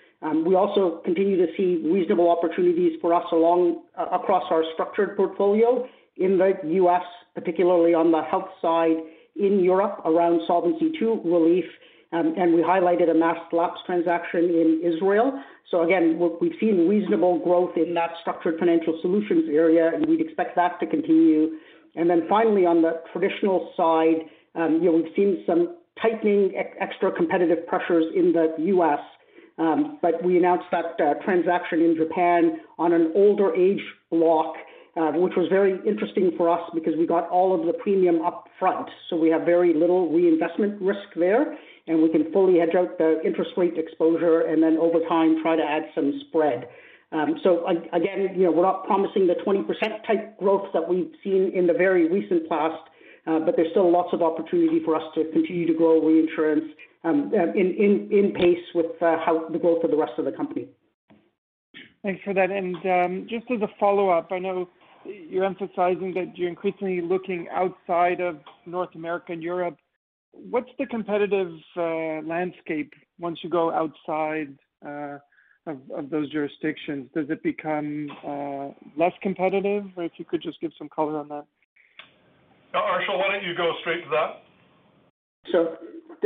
[0.46, 5.86] We also continue to see reasonable opportunities for us along uh, across our structured portfolio
[6.16, 7.02] in the U.S.,
[7.34, 8.96] particularly on the health side,
[9.36, 11.64] in Europe around Solvency II relief,
[12.12, 15.32] um, and we highlighted a mass lapse transaction in Israel.
[15.70, 20.54] So again, we've seen reasonable growth in that structured financial solutions area, and we'd expect
[20.54, 21.58] that to continue.
[21.96, 27.10] And then finally, on the traditional side, um, you know, we've seen some tightening extra
[27.10, 29.00] competitive pressures in the U.S.
[29.58, 34.54] Um, but we announced that uh, transaction in Japan on an older age block,
[34.96, 38.46] Uh, which was very interesting for us because we got all of the premium up
[38.60, 38.88] front.
[39.10, 43.20] So we have very little reinvestment risk there, and we can fully hedge out the
[43.26, 46.68] interest rate exposure and then over time try to add some spread.
[47.10, 49.66] Um, so again, you know, we're not promising the 20%
[50.06, 52.78] type growth that we've seen in the very recent past,
[53.26, 56.70] uh, but there's still lots of opportunity for us to continue to grow reinsurance
[57.02, 60.68] um, uh, in in pace with how the growth of the rest of the company.
[62.04, 62.52] Thanks for that.
[62.52, 64.68] And um, just as a follow-up, I know
[65.04, 69.76] you're emphasizing that you're increasingly looking outside of North America and Europe.
[70.32, 74.58] What's the competitive landscape once you go outside
[75.66, 79.84] of, of those jurisdictions, does it become uh, less competitive?
[79.96, 81.44] Or if you could just give some color on that.
[82.74, 84.42] Uh, Arshil, why don't you go straight to that?
[85.52, 85.76] So,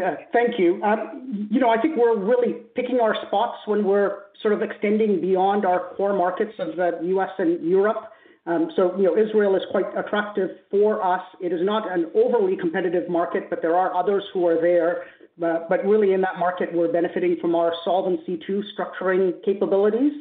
[0.03, 0.83] uh, thank you.
[0.83, 5.21] Um, you know, I think we're really picking our spots when we're sort of extending
[5.21, 7.31] beyond our core markets of the U.S.
[7.39, 8.13] and Europe.
[8.49, 11.21] Um, so, you know, Israel is quite attractive for us.
[11.41, 15.05] It is not an overly competitive market, but there are others who are there.
[15.39, 20.13] But really in that market, we're benefiting from our Solvency II structuring capabilities.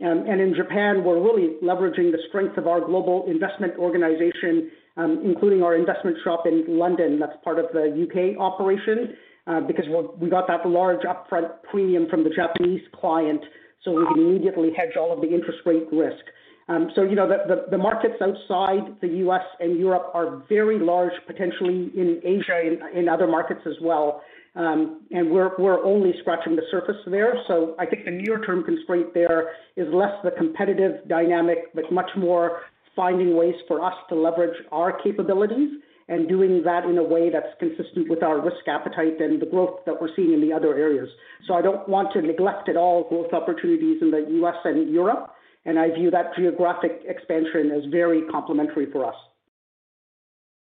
[0.00, 5.20] Um, and in Japan, we're really leveraging the strength of our global investment organization, um,
[5.24, 7.18] including our investment shop in London.
[7.18, 9.14] That's part of the UK operation,
[9.46, 9.84] uh, because
[10.18, 13.42] we got that large upfront premium from the Japanese client,
[13.84, 16.24] so we can immediately hedge all of the interest rate risk.
[16.68, 17.28] Um, so, you know,
[17.70, 19.42] the markets outside the U.S.
[19.60, 24.22] and Europe are very large, potentially in Asia, in other markets as well.
[24.54, 27.34] Um, and we're we're only scratching the surface there.
[27.48, 32.60] So I think the near-term constraint there is less the competitive dynamic, but much more
[32.94, 35.70] finding ways for us to leverage our capabilities
[36.08, 39.80] and doing that in a way that's consistent with our risk appetite and the growth
[39.86, 41.08] that we're seeing in the other areas.
[41.48, 44.56] So I don't want to neglect at all growth opportunities in the U.S.
[44.64, 45.32] and Europe
[45.64, 49.14] and I view that geographic expansion as very complementary for us.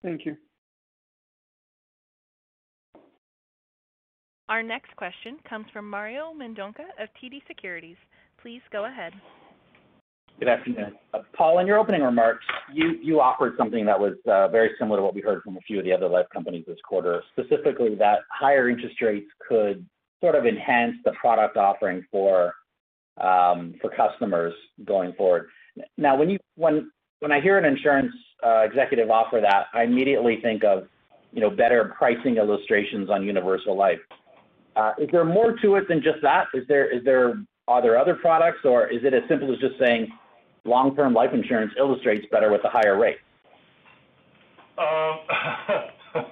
[0.03, 0.37] Thank you.
[4.49, 7.97] Our next question comes from Mario Mendonca of TD Securities.
[8.41, 9.13] Please go ahead.
[10.39, 10.95] Good afternoon.
[11.15, 14.99] Uh, Paul, in your opening remarks, you, you offered something that was uh, very similar
[14.99, 17.95] to what we heard from a few of the other life companies this quarter, specifically
[17.97, 19.85] that higher interest rates could
[20.21, 22.55] sort of enhance the product offering for
[23.21, 25.49] for customers going forward.
[25.97, 28.13] Now, when you when when I hear an insurance
[28.45, 30.89] uh, executive offer that, I immediately think of
[31.33, 33.99] you know better pricing illustrations on universal life.
[34.77, 36.47] Uh, is there more to it than just that?
[36.55, 39.79] Is there is there are there other products, or is it as simple as just
[39.79, 40.09] saying
[40.65, 43.19] long-term life insurance illustrates better with a higher rate?
[44.79, 45.19] Um,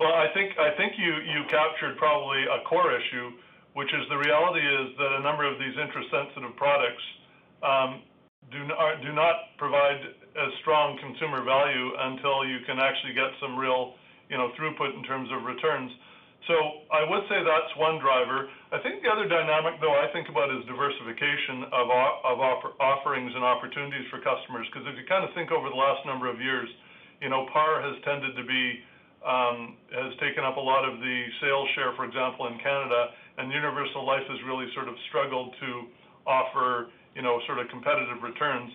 [0.00, 3.30] well, I think I think you you captured probably a core issue
[3.74, 7.04] which is the reality is that a number of these interest-sensitive products
[7.62, 8.02] um,
[8.50, 10.00] do, not, do not provide
[10.34, 13.94] as strong consumer value until you can actually get some real,
[14.26, 15.90] you know, throughput in terms of returns.
[16.48, 16.56] So
[16.88, 18.48] I would say that's one driver.
[18.72, 23.30] I think the other dynamic, though, I think about is diversification of, of offer, offerings
[23.36, 24.64] and opportunities for customers.
[24.72, 26.66] Because if you kind of think over the last number of years,
[27.20, 28.80] you know, PAR has tended to be
[29.20, 33.52] um, has taken up a lot of the sales share, for example, in Canada, and
[33.52, 35.88] Universal Life has really sort of struggled to
[36.28, 38.68] offer, you know, sort of competitive returns.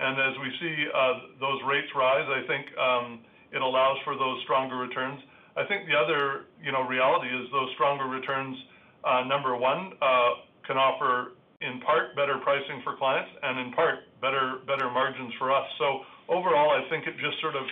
[0.00, 3.06] And as we see uh, those rates rise, I think um,
[3.52, 5.20] it allows for those stronger returns.
[5.56, 8.56] I think the other, you know, reality is those stronger returns,
[9.04, 14.08] uh, number one, uh, can offer in part better pricing for clients and in part
[14.20, 15.66] better better margins for us.
[15.76, 17.64] So overall, I think it just sort of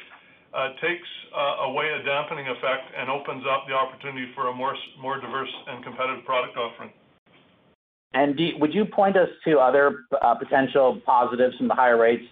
[0.55, 4.75] uh, takes uh, away a dampening effect and opens up the opportunity for a more
[5.01, 6.91] more diverse and competitive product offering.
[8.15, 12.25] And do, would you point us to other uh, potential positives from the higher rates,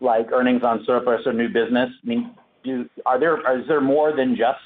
[0.00, 1.90] like earnings on surplus or new business?
[2.02, 4.60] I mean, do, are there is there more than just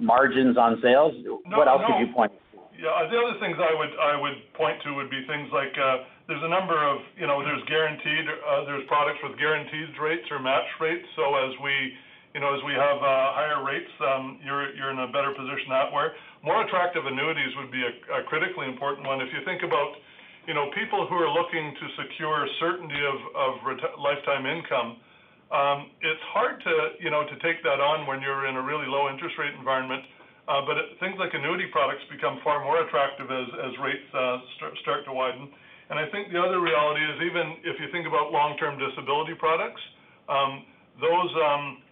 [0.00, 1.14] margins on sales?
[1.22, 1.94] No, what else no.
[1.94, 2.32] could you point?
[2.32, 2.38] To?
[2.82, 5.98] Yeah, the other things I would I would point to would be things like uh,
[6.30, 10.38] there's a number of, you know, there's guaranteed, uh, there's products with guaranteed rates or
[10.38, 11.02] match rates.
[11.18, 11.74] So as we,
[12.30, 15.66] you know, as we have uh, higher rates, um, you're you're in a better position
[15.74, 16.06] that way.
[16.46, 19.18] More attractive annuities would be a, a critically important one.
[19.18, 19.98] If you think about,
[20.46, 23.50] you know, people who are looking to secure certainty of of
[23.98, 25.02] lifetime income,
[25.50, 28.86] um, it's hard to, you know, to take that on when you're in a really
[28.86, 30.06] low interest rate environment.
[30.46, 34.38] Uh, but it, things like annuity products become far more attractive as as rates uh,
[34.54, 35.50] start, start to widen.
[35.90, 39.82] And I think the other reality is even if you think about long-term disability products,
[40.30, 40.62] um,
[41.02, 41.82] those um,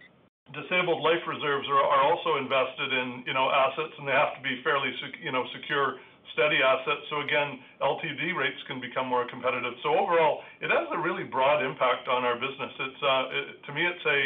[0.55, 4.43] disabled life reserves are, are also invested in, you know, assets, and they have to
[4.47, 5.99] be fairly, you know, secure,
[6.39, 7.03] steady assets.
[7.11, 9.75] So again, LTD rates can become more competitive.
[9.83, 12.71] So overall, it has a really broad impact on our business.
[12.79, 14.21] It's uh, it, to me, it's a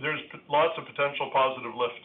[0.00, 2.04] there's lots of potential positive lift.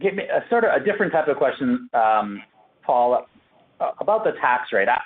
[0.00, 2.40] Give me a sort of a different type of question, um,
[2.86, 3.26] Paul,
[4.00, 4.88] about the tax rate.
[4.88, 4.96] I,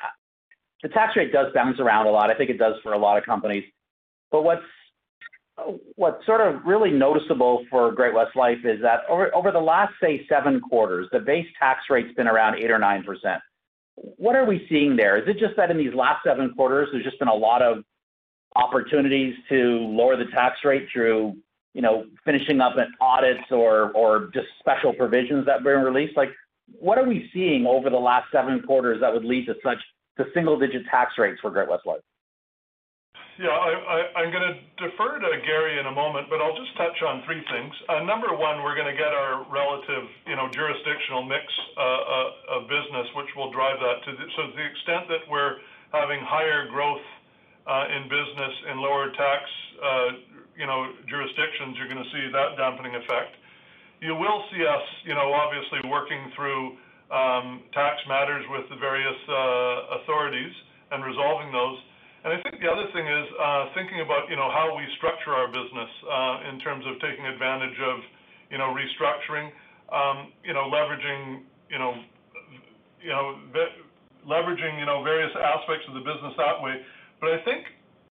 [0.83, 2.31] the tax rate does bounce around a lot.
[2.31, 3.65] I think it does for a lot of companies.
[4.31, 4.63] But what's
[5.95, 10.27] what's sort of really noticeable for Great-West Life is that over over the last say
[10.29, 13.41] seven quarters, the base tax rate's been around eight or nine percent.
[13.95, 15.17] What are we seeing there?
[15.17, 17.83] Is it just that in these last seven quarters, there's just been a lot of
[18.55, 21.37] opportunities to lower the tax rate through,
[21.73, 26.17] you know, finishing up an audits or or just special provisions that were released?
[26.17, 26.31] Like,
[26.79, 29.79] what are we seeing over the last seven quarters that would lead to such
[30.17, 32.01] to single-digit tax rates for Great-West Life?
[33.37, 37.21] Yeah, I'm going to defer to Garry in a moment, but I'll just touch on
[37.29, 37.69] three things.
[37.85, 41.45] Uh, number one, we're going to get our relative you know, jurisdictional mix
[41.77, 44.09] uh, uh, of business, which will drive that.
[44.09, 45.61] So, to the extent that we're
[45.93, 47.05] having higher growth
[47.93, 49.45] in business in lower tax
[50.57, 53.37] you know, jurisdictions, you're going to see that dampening effect.
[54.01, 59.15] You will see us you know, obviously working through Um, tax matters with the various
[59.31, 60.51] uh, authorities
[60.91, 61.79] and resolving those.
[62.27, 65.31] And I think the other thing is uh, thinking about you know how we structure
[65.31, 68.03] our business uh, in terms of taking advantage of
[68.51, 69.55] you know restructuring,
[69.95, 71.95] um, you know leveraging you know
[72.99, 73.39] you know
[74.27, 76.83] leveraging you know various aspects of the business that way.
[77.23, 77.63] But I think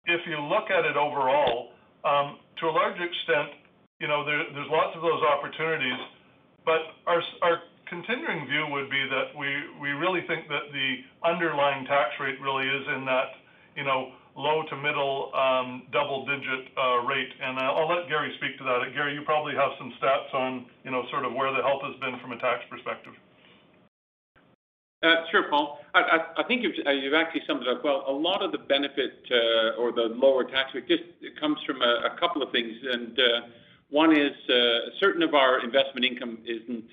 [0.06, 1.74] if you look at it overall,
[2.06, 3.58] um, to a large extent,
[3.98, 5.98] you know there's lots of those opportunities.
[6.62, 12.10] But our our continuing view would be that we really think that the underlying tax
[12.20, 13.30] rate really is in that
[13.76, 17.30] you know, low to middle um, double-digit uh, rate.
[17.40, 18.80] And I'll let Garry speak to that.
[18.94, 21.98] Garry, you probably have some stats on you know, sort of where the help has
[22.00, 23.12] been from a tax perspective.
[25.02, 25.80] Uh, sure, Paul.
[25.94, 28.04] I think uh, you've actually summed it up well.
[28.08, 29.20] A lot of the benefit
[29.78, 31.02] or the lower tax rate just
[31.38, 32.74] comes from a couple of things.
[32.90, 33.18] And
[33.90, 34.32] one is
[34.98, 36.90] certain of our investment income isn't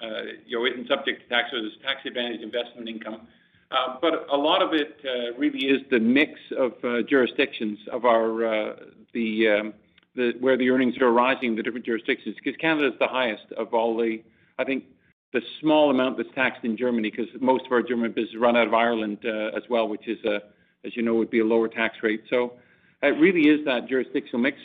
[0.00, 3.26] Uh, subject to tax, so there's tax-advantaged investment income.
[3.70, 6.72] Uh, but a lot of it uh, really is the mix of
[7.08, 9.72] jurisdictions of our um,
[10.14, 13.50] the where the earnings are arising in the different jurisdictions, because Canada is the highest
[13.56, 14.22] of all the,
[14.58, 14.84] I think,
[15.32, 18.68] the small amount that's taxed in Germany, because most of our German business run out
[18.68, 20.18] of Ireland as well, which is,
[20.84, 22.22] as you know, would be a lower tax rate.
[22.30, 22.52] So
[23.02, 24.58] it really is that jurisdictional mix.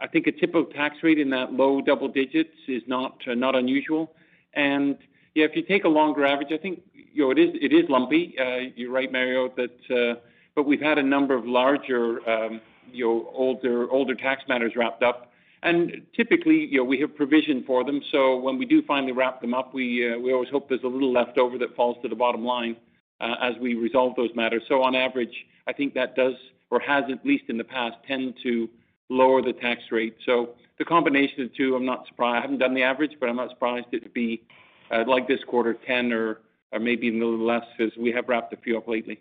[0.00, 4.12] I think a typical tax rate in that low double digits is not uh, unusual.
[4.54, 4.96] And
[5.34, 8.34] yeah, if you take a longer average, I think it is lumpy.
[8.38, 10.20] Uh, you're right, Mario, that uh,
[10.54, 12.60] but we've had a number of larger um
[12.92, 15.32] you know older older tax matters wrapped up.
[15.62, 18.00] And typically, you know, we have provision for them.
[18.10, 21.36] So when we do finally wrap them up, we always hope there's a little left
[21.36, 22.76] over that falls to the bottom line
[23.20, 24.62] as we resolve those matters.
[24.68, 25.34] So on average,
[25.66, 26.32] I think that does,
[26.70, 28.70] or has at least in the past, tend to
[29.10, 30.16] lower the tax rate.
[30.24, 32.38] So the combination of the two, I'm not surprised.
[32.38, 34.42] I haven't done the average, but I'm not surprised it to be
[34.90, 36.40] uh, like this quarter, 10 or
[36.78, 39.20] maybe even a little less, because we have wrapped a few up lately.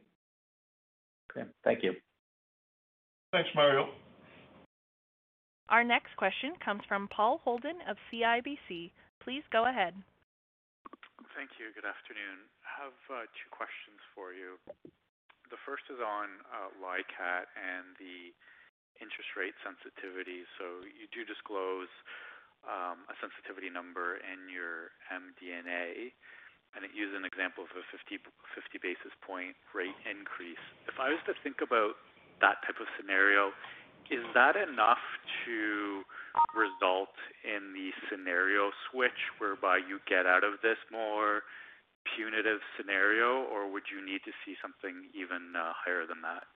[1.29, 1.47] Okay.
[1.63, 1.93] Thank you.
[3.33, 3.89] Thanks, Mario.
[5.69, 8.89] Our next question comes from Paul Holden of CIBC.
[9.21, 9.93] Please go ahead.
[11.37, 11.69] Thank you.
[11.77, 12.49] Good afternoon.
[12.65, 14.57] I have uh, two questions for you.
[15.53, 18.33] The first is on uh, LICAT and the
[18.99, 20.45] interest rate sensitivity.
[20.59, 21.91] So you do disclose
[22.67, 26.11] um, a sensitivity number in your MD&A,
[26.75, 28.19] and it uses an example of a 50
[28.83, 30.61] basis point rate increase.
[30.85, 31.97] If I was to think about
[32.43, 33.55] that type of scenario,
[34.09, 35.01] is that enough
[35.45, 36.01] to
[36.57, 37.13] result
[37.45, 41.45] in the scenario switch whereby you get out of this more
[42.15, 46.49] punitive scenario, or would you need to see something even uh, higher than that?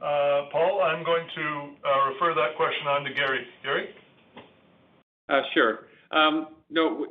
[0.00, 3.46] Uh, Paul, I'm going to uh, refer that question on to Garry.
[3.62, 3.88] Garry?
[5.28, 5.86] Uh, sure.
[6.10, 7.06] Um, no,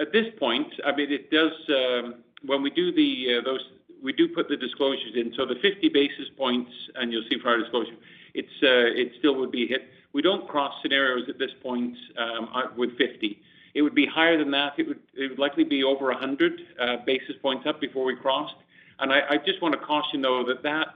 [0.00, 2.14] at this point, I mean, it does, um,
[2.44, 3.60] when we do the, those,
[4.02, 7.50] we do put the disclosures in, so the 50 basis points, and you'll see from
[7.50, 7.94] our disclosure,
[8.34, 9.82] it's, it still would be hit.
[10.12, 13.40] We don't cross scenarios at this point um, with 50.
[13.74, 14.72] It would be higher than that.
[14.78, 16.60] It would likely be over 100
[17.06, 18.56] basis points up before we crossed.
[18.98, 20.94] And I just want to caution, though, that that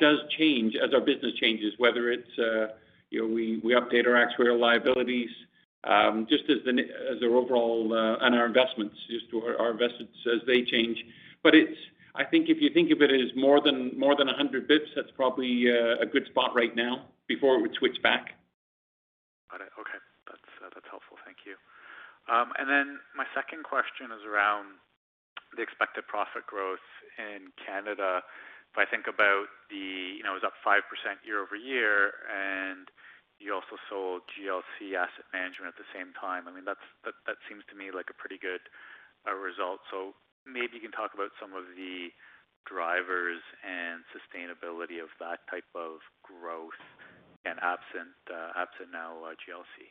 [0.00, 2.74] does change as our business changes, whether it's uh,
[3.10, 5.30] you know, we update our actuarial liabilities,
[5.84, 6.72] um, just as the
[7.10, 10.96] as our overall, uh, and our investments, just our investments as they change.
[11.42, 11.76] But it's
[12.14, 15.64] I think if you think of it as more than 100 basis points, that's probably
[15.68, 18.36] uh, a good spot right now before it would switch back.
[19.50, 19.72] Got it.
[19.80, 20.00] Okay.
[20.28, 21.16] That's that's helpful.
[21.24, 21.56] Thank you.
[22.32, 24.80] Um and then my second question is around
[25.56, 26.84] the expected profit growth
[27.18, 28.24] in Canada.
[28.72, 30.80] If I think about the, you know, it was up 5%
[31.28, 32.88] year-over-year, and
[33.36, 36.48] you also sold GLC Asset Management at the same time.
[36.48, 36.80] I mean, that
[37.50, 38.64] seems to me like a pretty good
[39.28, 39.84] uh, result.
[39.92, 40.16] So
[40.48, 42.08] maybe you can talk about some of the
[42.64, 46.78] drivers and sustainability of that type of growth
[47.44, 49.90] and absent uh, absent now uh, GLC.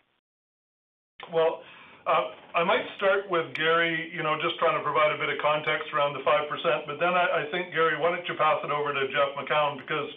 [1.34, 1.62] Well,
[2.06, 5.38] Uh, I might start with Garry, you know, just trying to provide a bit of
[5.38, 6.90] context around the 5%.
[6.90, 10.10] But then I think, Garry, why don't you pass it over to Jeff Macoun because,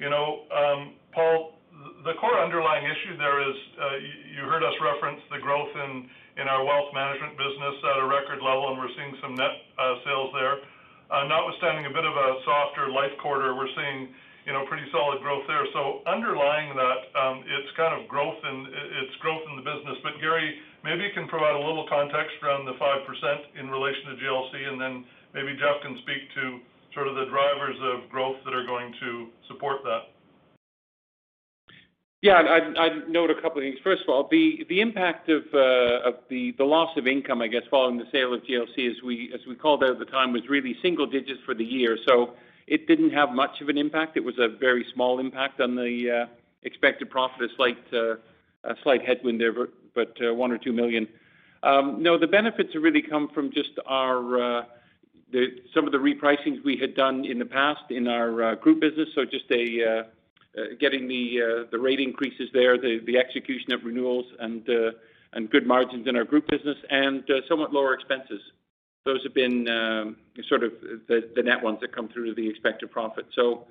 [0.00, 0.80] you know, um,
[1.12, 1.60] Paul,
[2.02, 3.96] the core underlying issue there is, uh,
[4.34, 6.08] you heard us reference the growth in
[6.38, 9.98] in our wealth management business at a record level, and we're seeing some net uh,
[10.06, 10.62] sales there.
[11.10, 14.14] notwithstanding a bit of a softer life quarter, we're seeing,
[14.46, 15.66] you know, pretty solid growth there.
[15.74, 18.70] So underlying that, um, it's kind of growth in
[19.02, 19.98] it's growth in the business.
[20.22, 24.68] Garry, maybe you can provide a little context around the 5% in relation to GLC,
[24.72, 26.60] and then maybe Jeff can speak to
[26.94, 30.08] sort of the drivers of growth that are going to support that.
[32.22, 32.40] Yeah.
[32.78, 33.78] I'd note a couple of things.
[33.84, 37.46] First of all, the the impact of uh, of the the loss of income, I
[37.46, 40.32] guess, following the sale of GLC, as we as we called out at the time,
[40.32, 41.96] was really single digits for the year.
[42.08, 42.34] So
[42.66, 44.16] it didn't have much of an impact.
[44.16, 46.26] It was a very small impact on the uh,
[46.64, 48.16] expected profit, a slight uh,
[48.64, 49.52] a slight headwind there,
[49.94, 51.08] but uh, one or 2 million.
[51.62, 54.62] Um, no, the benefits have really come from just our uh,
[55.74, 59.08] some of the repricings we had done in the past in our uh, group business.
[59.14, 64.68] So just getting the the rate increases there, the execution of renewals and
[65.34, 68.40] and good margins in our group business and somewhat lower expenses.
[69.04, 70.16] Those have been um,
[70.48, 70.72] sort of
[71.08, 73.26] the the net ones that come through to the expected profit.
[73.34, 73.66] So,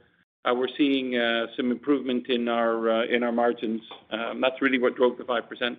[0.45, 1.15] we're seeing
[1.55, 3.82] some improvement in our margins.
[4.11, 5.78] Um, that's really what drove the 5%.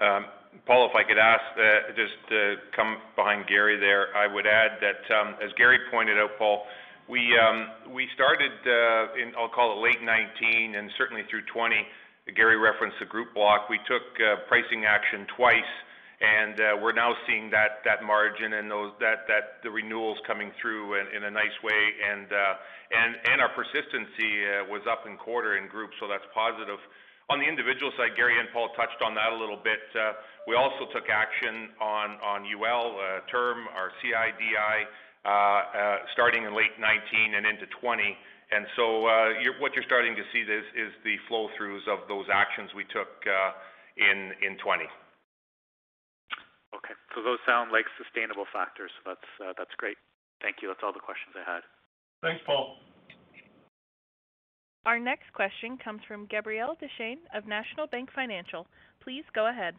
[0.00, 0.24] Um,
[0.66, 4.80] Paul, if I could ask, uh, just to come behind Garry there, I would add
[4.80, 6.64] that, um, as Garry pointed out, Paul,
[7.08, 11.82] we um we started uh, in, I'll call it late 2019 and certainly through 2020.
[12.36, 13.66] Garry referenced the group block.
[13.68, 15.72] We took uh, pricing action twice,
[16.22, 21.02] and we're now seeing that that margin and those that that the renewals coming through
[21.02, 21.82] in a nice way.
[21.98, 22.54] And uh
[23.26, 26.78] and our persistency was up in quarter in group, so that's positive.
[27.30, 29.78] On the individual side, Garry and Paul touched on that a little bit.
[29.94, 30.18] Uh,
[30.50, 34.76] we also took action on UL uh, term, our CI/DI,
[35.22, 38.02] uh, starting in late 2019 and into 20.
[38.50, 39.06] And so,
[39.62, 43.22] What you're starting to see is the flow-throughs of those actions we took
[43.94, 44.90] in 2020.
[46.74, 46.94] Okay.
[47.14, 48.90] So those sound like sustainable factors.
[49.06, 49.98] That's great.
[50.42, 50.68] Thank you.
[50.68, 51.62] That's all the questions I had.
[52.26, 52.89] Thanks, Paul.
[54.86, 58.66] Our next question comes from Gabriel Dechaine of National Bank Financial.
[59.02, 59.74] Please go ahead.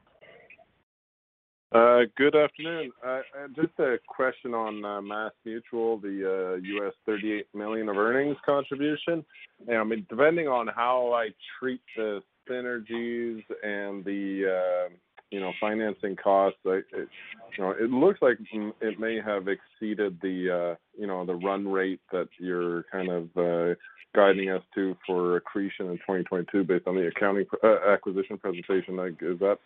[1.74, 2.92] Uh, good afternoon.
[3.06, 3.22] Uh,
[3.56, 6.94] just a question on uh, MassMutual, the U.S.
[7.06, 9.26] 38 million of earnings contribution.
[9.72, 14.90] I mean, depending on how I treat the synergies and the
[15.32, 17.08] you know, financing costs, you
[17.58, 22.02] know, it looks like it may have exceeded the uh, you know, the run rate
[22.12, 23.76] that you're kind of uh,
[24.14, 28.98] guiding us to for accretion in 2022 based on the accounting uh, acquisition presentation.
[28.98, 29.58] Like, is that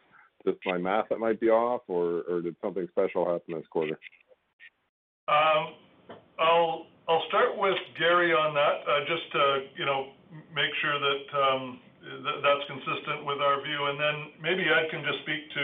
[0.46, 3.98] just my math that might be off, or or did something special happen this quarter?
[5.28, 5.74] Um,
[6.40, 10.10] I'll I'll start with Garry on that, uh, just to, you know,
[10.54, 13.80] make sure that um, that's consistent with our view.
[13.90, 15.64] And then maybe Ed can just speak to,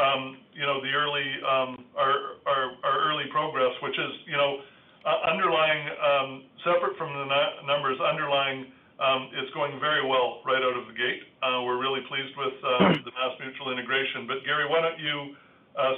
[0.00, 0.22] um,
[0.52, 4.60] you know, the early um, our our early progress, which is, you know,
[5.06, 6.28] uh, underlying, um,
[6.66, 7.26] separate from the
[7.66, 8.72] numbers, underlying,
[9.38, 11.22] it's going very well right out of the gate.
[11.44, 14.26] Uh, we're really pleased with uh, the MassMutual integration.
[14.26, 15.36] But Garry, why don't you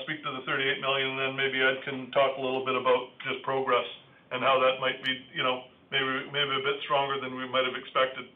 [0.04, 3.16] speak to the 38 million, and then maybe Ed can talk a little bit about
[3.24, 3.86] just progress
[4.30, 7.64] and how that might be, you know, maybe maybe a bit stronger than we might
[7.64, 8.28] have expected.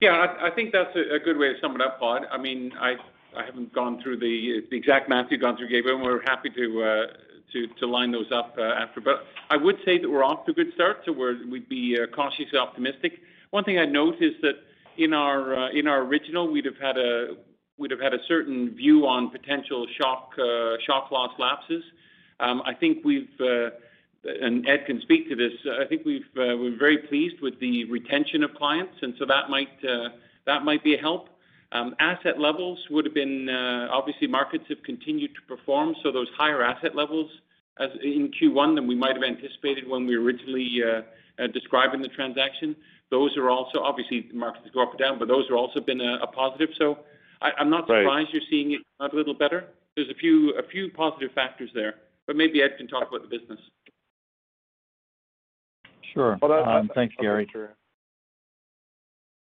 [0.00, 0.34] Yeah.
[0.40, 2.20] I think that's a good way to sum it up, Paul.
[2.30, 2.96] I mean, I
[3.44, 7.86] haven't gone through the exact math you've gone through, Gabriel, and we're happy to uh,
[7.86, 9.00] line those up uh, after.
[9.00, 12.06] But I would say that we're off to a good start, so we'd be uh,
[12.14, 13.20] cautiously optimistic.
[13.50, 14.54] One thing I'd note is that
[14.96, 17.36] in our original, we'd have had a
[18.26, 21.84] certain view on potential shock loss lapses.
[22.40, 23.28] Um, I think we've
[24.24, 25.52] and Ed can speak to this.
[25.80, 29.48] I think we've, uh, we're very pleased with the retention of clients, and so that
[29.48, 30.10] might uh,
[30.46, 31.28] that might be a help.
[31.72, 36.28] Um, asset levels would have been uh, obviously markets have continued to perform, so those
[36.36, 37.30] higher asset levels
[37.78, 40.82] as in Q1 than we might have anticipated when we originally
[41.54, 42.76] describing the transaction.
[43.10, 46.26] Those are also obviously markets go up and down, but those have also been a
[46.26, 46.68] positive.
[46.76, 46.98] So
[47.40, 48.06] I'm not surprised.
[48.06, 48.26] Right.
[48.32, 49.64] You're seeing it a little better.
[49.96, 51.94] There's a few a few positive factors there,
[52.26, 53.58] but maybe Ed can talk about the business.
[56.12, 56.38] Sure.
[56.42, 57.48] Um, thanks, Garry.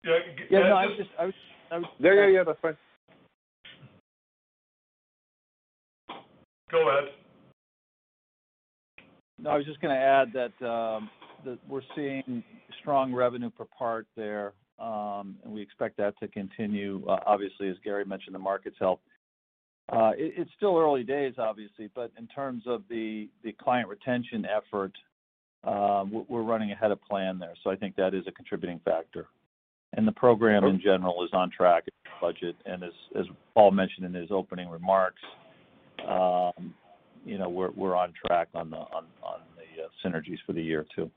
[0.05, 0.13] Yeah.
[0.51, 1.11] Yeah, no, I was just.
[1.19, 1.81] Yeah.
[1.99, 2.45] yeah, yeah.
[2.45, 2.77] That's fine.
[6.71, 7.11] Go ahead.
[9.41, 11.11] No, I was just gonna add that um,
[11.69, 12.43] we're seeing
[12.81, 17.05] strong revenue per part there, um, and we expect that to continue.
[17.09, 19.01] Uh, obviously, as Garry mentioned, the markets help.
[19.91, 23.29] Uh, it's still early days, obviously, but in terms of the
[23.59, 24.93] client retention effort,
[25.65, 27.55] Um, we're running ahead of plan there.
[27.65, 29.27] So I think that is a contributing factor.
[29.95, 32.57] And the program in general is on track with budget.
[32.67, 35.23] And as Paul mentioned in his opening remarks,
[36.07, 36.75] um,
[37.25, 38.99] you know, we're on track on the uh,
[40.05, 41.11] synergies for the year too.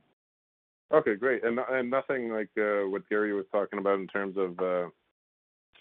[0.94, 1.44] Okay, great.
[1.44, 4.90] And and nothing like uh, what Garry was talking about in terms of uh,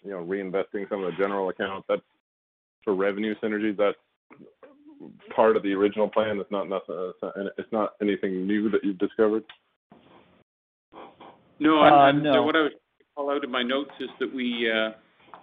[0.03, 1.87] you know, reinvesting some of the general accounts.
[1.89, 2.03] That's
[2.85, 3.77] for revenue synergies.
[3.77, 3.97] That's
[5.35, 6.39] part of the original plan.
[6.39, 7.13] It's not nothing.
[7.59, 9.45] It's not anything new that you've discovered?
[11.59, 11.81] No.
[11.81, 12.43] Uh, no.
[12.43, 12.73] What I would
[13.17, 14.91] call out in my notes is that we uh,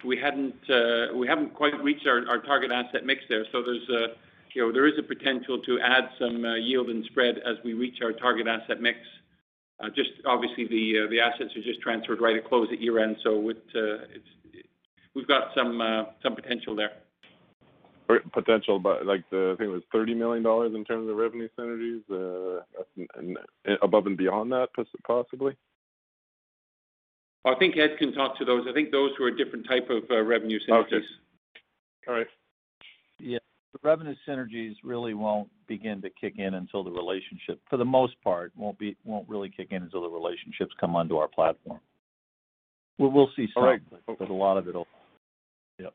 [0.05, 3.45] we hadn't uh, we haven't quite reached our our target asset mix there.
[3.51, 4.15] So there's a,
[4.53, 7.99] you know, there is a potential to add some yield and spread as we reach
[8.03, 8.99] our target asset mix.
[9.95, 13.63] Just obviously the the assets are just transferred right at close at year-end, so it,
[13.73, 14.65] it's
[15.13, 15.79] we've got some
[16.23, 16.91] some potential there.
[18.31, 21.49] Potential, but like the, I think it was 30 million dollars in terms of revenue
[21.59, 22.63] synergies, uh,
[23.15, 23.37] and
[23.81, 24.69] above and beyond that
[25.05, 25.57] possibly?
[27.45, 28.65] I think Ed can talk to those.
[28.69, 30.85] I think those were a different type of uh, revenue synergies.
[30.85, 31.05] Okay.
[32.07, 32.27] All right.
[33.19, 33.39] Yeah.
[33.73, 38.15] The revenue synergies really won't begin to kick in until the relationship, for the most
[38.23, 41.79] part, won't be won't really kick in until the relationships come onto our platform.
[42.97, 43.63] We'll see some.
[43.63, 43.81] All right.
[44.07, 44.87] A lot of it'll.
[45.79, 45.93] Yep.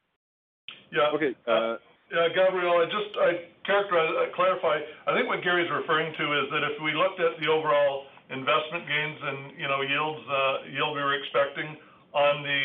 [0.92, 1.08] Yeah.
[1.14, 1.34] Okay.
[1.46, 1.76] Uh,
[2.12, 4.84] Yeah, Gabriel, just I just uh, clarify.
[5.08, 8.84] I think what Garry's referring to is that if we looked at the overall investment
[8.84, 11.72] gains and, you know, yields, uh, yield we were expecting
[12.12, 12.60] on the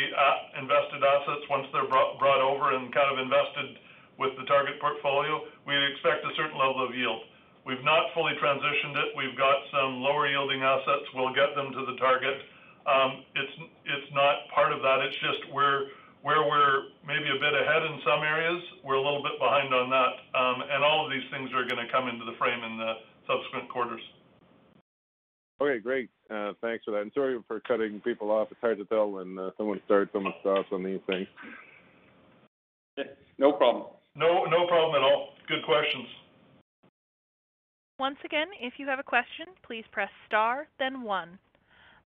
[0.60, 3.80] invested assets once they're brought over and kind of invested
[4.20, 7.24] with the target portfolio, we'd expect a certain level of yield.
[7.64, 9.16] We've not fully transitioned it.
[9.16, 11.08] We've got some lower yielding assets.
[11.16, 12.36] We'll get them to the target.
[12.84, 13.56] Um, it's
[13.88, 15.08] it's not part of that.
[15.08, 15.48] It's just
[16.22, 19.90] where we're maybe a bit ahead in some areas, we're a little bit behind on
[19.90, 20.14] that.
[20.38, 22.94] Um, and all of these things are gonna come into the frame in the
[23.28, 24.02] subsequent quarters.
[25.62, 26.10] Okay, great.
[26.62, 27.10] Thanks for that.
[27.14, 28.50] Sorry for cutting people off.
[28.52, 31.28] It's hard to tell when someone starts, someone stops on these things.
[33.38, 33.88] No problem.
[34.16, 35.34] No, no problem at all.
[35.48, 36.08] Good questions.
[38.00, 41.40] Once again, if you have a question, please press star then one.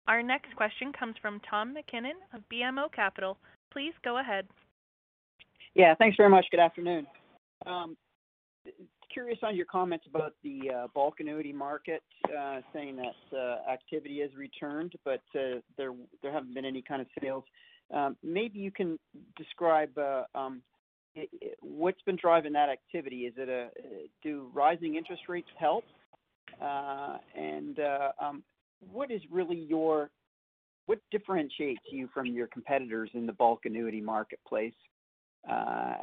[0.07, 3.38] Our next question comes from Tom McKinnon of BMO Capital.
[3.72, 4.47] Please go ahead.
[5.76, 6.45] Yeah, thanks very much.
[6.51, 7.05] Good afternoon.
[7.65, 7.95] Um,
[9.13, 12.01] curious on your comments about the uh, bulk annuity market,
[12.38, 15.93] uh, saying that uh, activity has returned, but there
[16.24, 17.43] haven't been any kind of sales.
[17.93, 18.99] Um, maybe you can
[19.36, 19.97] describe
[20.36, 20.61] um,
[21.61, 23.22] what's been driving that activity.
[23.22, 23.70] Is it uh
[24.24, 25.84] do rising interest rates help?
[28.91, 29.11] What
[31.11, 34.73] differentiates you from your competitors in the bulk annuity marketplace
[35.49, 35.95] uh,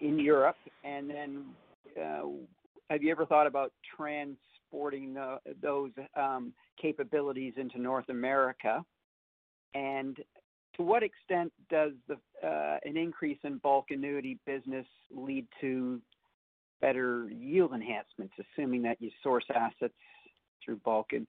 [0.00, 0.56] in Europe?
[0.84, 1.44] And then,
[2.00, 2.26] uh,
[2.90, 5.16] have you ever thought about transporting
[5.62, 8.84] those um, capabilities into North America?
[9.74, 10.18] And
[10.76, 16.00] to what extent does uh, an increase in bulk annuity business lead to
[16.80, 19.94] better yield enhancements, assuming that you source assets
[20.64, 21.12] through bulk?
[21.12, 21.26] And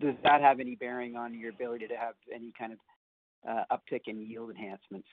[0.00, 2.78] does that have any bearing on your ability to have any kind of
[3.48, 5.08] uh, uptick in yield enhancements?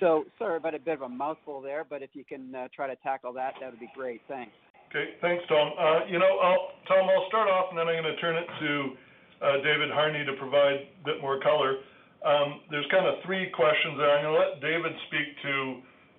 [0.00, 2.86] So sorry about a bit of a mouthful there, but if you can uh, try
[2.86, 4.20] to tackle that that would be great.
[4.28, 4.52] Thanks.
[4.90, 5.20] Okay.
[5.20, 5.72] Thanks, Tom.
[5.78, 6.32] Uh, you know,
[6.86, 8.96] Tom, I'll start off, and then I'm gonna turn it to
[9.62, 11.78] David Harney to provide a bit more color.
[12.24, 14.10] Um, there's kind of three questions there.
[14.10, 15.52] I'm gonna let David speak to,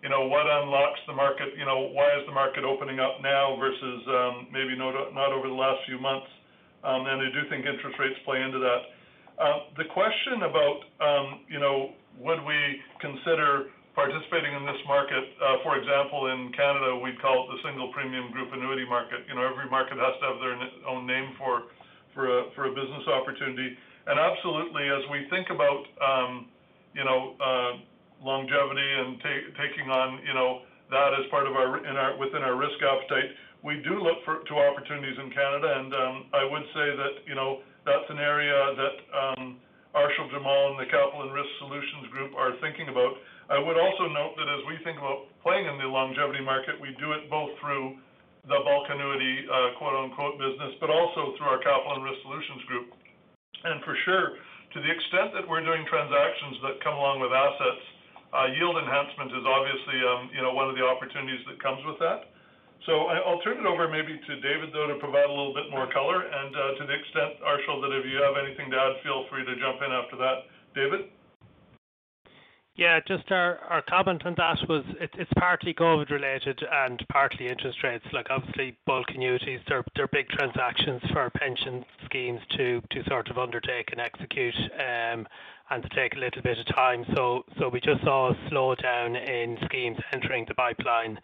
[0.04, 1.52] you know, what unlocks the market.
[1.58, 5.60] You know, why is the market opening up now versus um, maybe not over the
[5.60, 6.28] last few months.
[6.84, 8.82] Um, I do think interest rates play into that.
[9.40, 12.60] Uh, the question about, um, you know, would we
[13.00, 17.92] consider participating in this market, uh, for example, in Canada, we'd call it the single
[17.92, 19.28] premium group annuity market.
[19.28, 20.56] You know, every market has to have their
[20.88, 21.68] own name for
[22.16, 23.76] a business opportunity.
[24.08, 26.48] And absolutely, as we think about, um,
[26.96, 27.72] you know, uh,
[28.24, 29.20] longevity and
[29.56, 31.80] taking on, you know, that as part of our
[32.18, 33.30] within our risk appetite,
[33.64, 35.70] we do look to opportunities in Canada.
[35.80, 39.60] And um, I would say that, you know, that's an area that um,
[39.96, 43.18] Arshil Jamal and the Capital and Risk Solutions group are thinking about.
[43.50, 46.94] I would also note that as we think about playing in the longevity market, we
[47.02, 47.98] do it both through
[48.46, 52.88] the bulk annuity, uh, quote-unquote, business, but also through our Capital and Risk Solutions group.
[53.66, 54.40] And for sure,
[54.72, 57.84] to the extent that we're doing transactions that come along with assets,
[58.30, 61.98] uh, yield enhancement is obviously, um, you know, one of the opportunities that comes with
[62.00, 62.30] that.
[62.88, 66.24] I'll turn it over maybe to David, though, to provide a little bit more color.
[66.24, 69.46] And uh, to the extent, Arshil, that if you have anything to add, feel free
[69.46, 70.48] to jump in after that.
[70.76, 71.12] David?
[72.80, 77.84] Yeah, just our our comment on that was it's partly COVID related and partly interest
[77.84, 78.06] rates.
[78.14, 84.00] Like, obviously, bulk annuities, they're big transactions for pension schemes to sort of undertake and
[84.00, 85.28] execute, um,
[85.70, 87.04] and to take a little bit of time.
[87.16, 91.20] So so we just saw a slowdown in schemes entering the pipeline.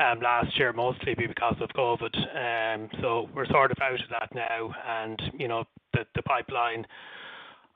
[0.00, 2.16] Um, last year, mostly because of COVID.
[2.16, 6.86] Um, so we're sort of out of that now and, you know, the pipeline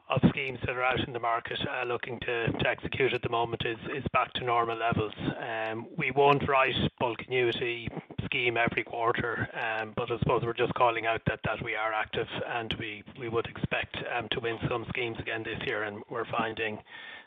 [0.08, 3.62] of schemes that are out in the market uh, looking to execute at the moment
[3.66, 5.12] is back to normal levels.
[5.38, 7.88] Um, we won't write bulk annuity
[8.24, 9.46] scheme every quarter,
[9.94, 13.96] but I suppose we're just calling out that we are active and we would expect
[14.30, 15.82] to win some schemes again this year.
[15.82, 16.78] And we're finding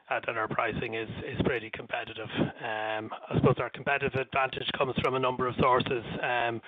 [0.09, 1.09] that our pricing is
[1.43, 2.29] pretty competitive.
[2.37, 6.03] Um, I suppose our competitive advantage comes from a number of sources.
[6.21, 6.61] Um,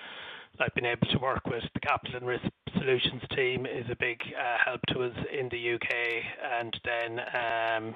[0.58, 2.44] like being able to work with the Capital and Risk
[2.76, 6.22] Solutions team is a big uh, help to us in the U.K.
[6.60, 7.94] And then um,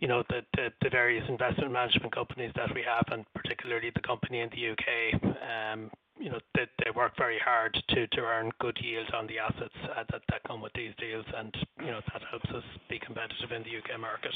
[0.00, 4.48] you know, the various investment management companies that we have, and particularly the company in
[4.50, 5.20] the U.K.,
[6.18, 9.74] you know, they they work very hard to to earn good yields on the assets
[9.86, 11.26] that that come with these deals.
[11.36, 13.96] And you know, that helps us be competitive in the U.K.
[13.96, 14.34] market.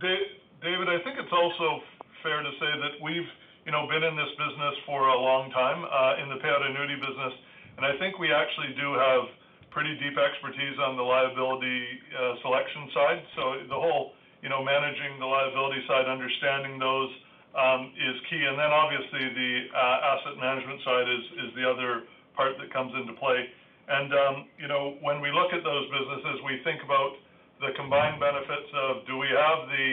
[0.00, 1.82] David, I think it's also
[2.22, 3.30] fair to say that we've,
[3.62, 6.98] you know, been in this business for a long time, uh, in the payout annuity
[6.98, 7.34] business.
[7.78, 9.22] And I think we actually do have
[9.70, 12.02] pretty deep expertise on the liability
[12.42, 13.22] selection side.
[13.38, 17.10] So the whole, you know, managing the liability side, understanding those,
[17.58, 18.38] Um, is key.
[18.38, 22.06] And then obviously the uh, asset management side is the other
[22.38, 23.50] part that comes into play.
[23.90, 27.18] And, um, you know, when we look at those businesses, we think about
[27.58, 29.88] the combined benefits of do we have the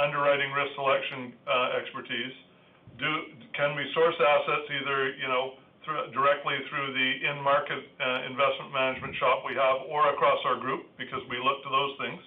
[0.00, 2.32] underwriting risk selection uh, expertise?
[3.52, 5.60] Can we source assets either, you know,
[6.16, 11.20] directly through the in-market uh, investment management shop we have or across our group because
[11.28, 12.20] we look to those things.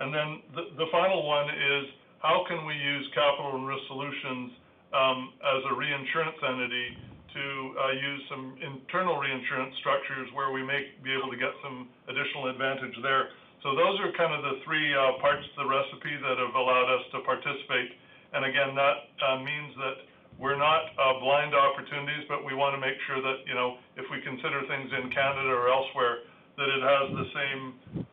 [0.00, 0.28] And then
[0.76, 1.84] the final one is
[2.20, 4.52] how can we use Capital and Risk Solutions
[4.92, 6.88] um, as a reinsurance entity
[7.32, 7.44] to
[7.80, 12.52] uh, use some internal reinsurance structures where we may be able to get some additional
[12.52, 13.32] advantage there.
[13.64, 16.88] So those are kind of the three uh, parts of the recipe that have allowed
[16.92, 17.96] us to participate.
[18.36, 19.96] And again, that uh, means that
[20.36, 24.20] we're not blind to opportunities, but we wanna make sure that, you know, if we
[24.24, 26.24] consider things in Canada or elsewhere,
[26.60, 27.62] that it has the same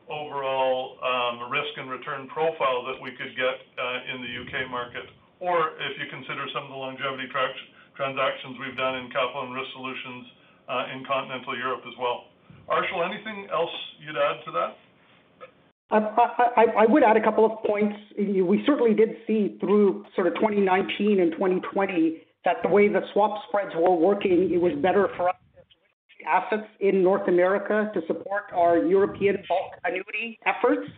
[0.07, 4.71] overall um, risk and return profile that we could get uh, in the U.K.
[4.71, 5.03] market.
[5.43, 9.67] Or if you consider some of the longevity transactions we've done in Capital and Risk
[9.75, 10.23] Solutions
[10.71, 12.31] uh, in continental Europe as well.
[12.71, 14.71] Arshil, anything else you'd add to that?
[15.91, 17.95] I would add a couple of points.
[18.15, 23.43] We certainly did see through sort of 2019 and 2020 that the way the swap
[23.47, 25.35] spreads were working, it was better for us
[26.25, 30.89] assets in North America to support our European bulk annuity efforts,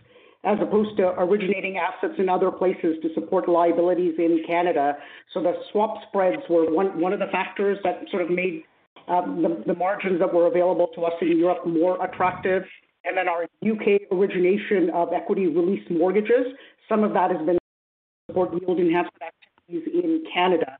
[0.44, 4.96] as opposed to originating assets in other places to support liabilities in Canada.
[5.34, 8.64] So the swap spreads were one of the factors that sort of made
[9.08, 12.62] um, the margins that were available to us in Europe more attractive.
[13.04, 14.06] And then our U.K.
[14.12, 16.46] origination of equity release mortgages,
[16.88, 17.58] some of that has been
[18.28, 20.78] support yield enhancement activities in Canada.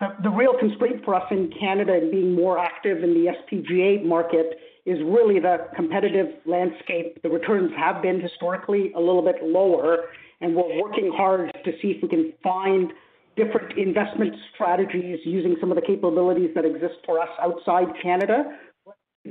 [0.00, 4.58] The real constraint for us in Canada in being more active in the SPGA market
[4.86, 7.20] is really the competitive landscape.
[7.22, 10.06] The returns have been historically a little bit lower,
[10.40, 12.92] and we're working hard to see if we can find
[13.36, 18.56] different investment strategies using some of the capabilities that exist for us outside Canada,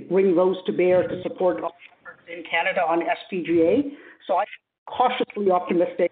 [0.07, 1.74] bring those to bear to support efforts
[2.32, 3.91] in Canada on SPGA.
[4.28, 4.45] So I'm
[4.86, 6.11] cautiously optimistic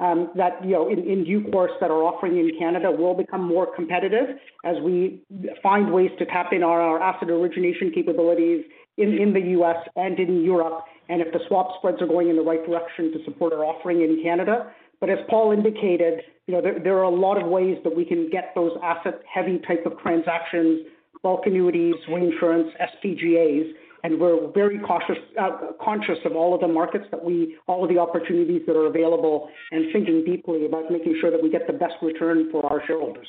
[0.00, 3.72] Um, that, you know, in due course that our offering in Canada will become more
[3.76, 5.22] competitive as we
[5.62, 8.64] find ways to tap in our asset origination capabilities
[8.96, 9.76] in the U.S.
[9.96, 13.24] and in Europe, and if the swap spreads are going in the right direction to
[13.24, 14.72] support our offering in Canada.
[15.00, 18.30] But as Paul indicated, you know, there are a lot of ways that we can
[18.30, 20.86] get those asset-heavy type of transactions,
[21.22, 23.72] bulk annuities, reinsurance, SPGAs,
[24.04, 27.88] and we're very cautious, uh, conscious of all of the markets that we, all of
[27.88, 31.72] the opportunities that are available and thinking deeply about making sure that we get the
[31.72, 33.26] best return for our shareholders.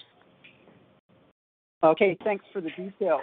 [1.81, 3.21] Okay, thanks for the detail.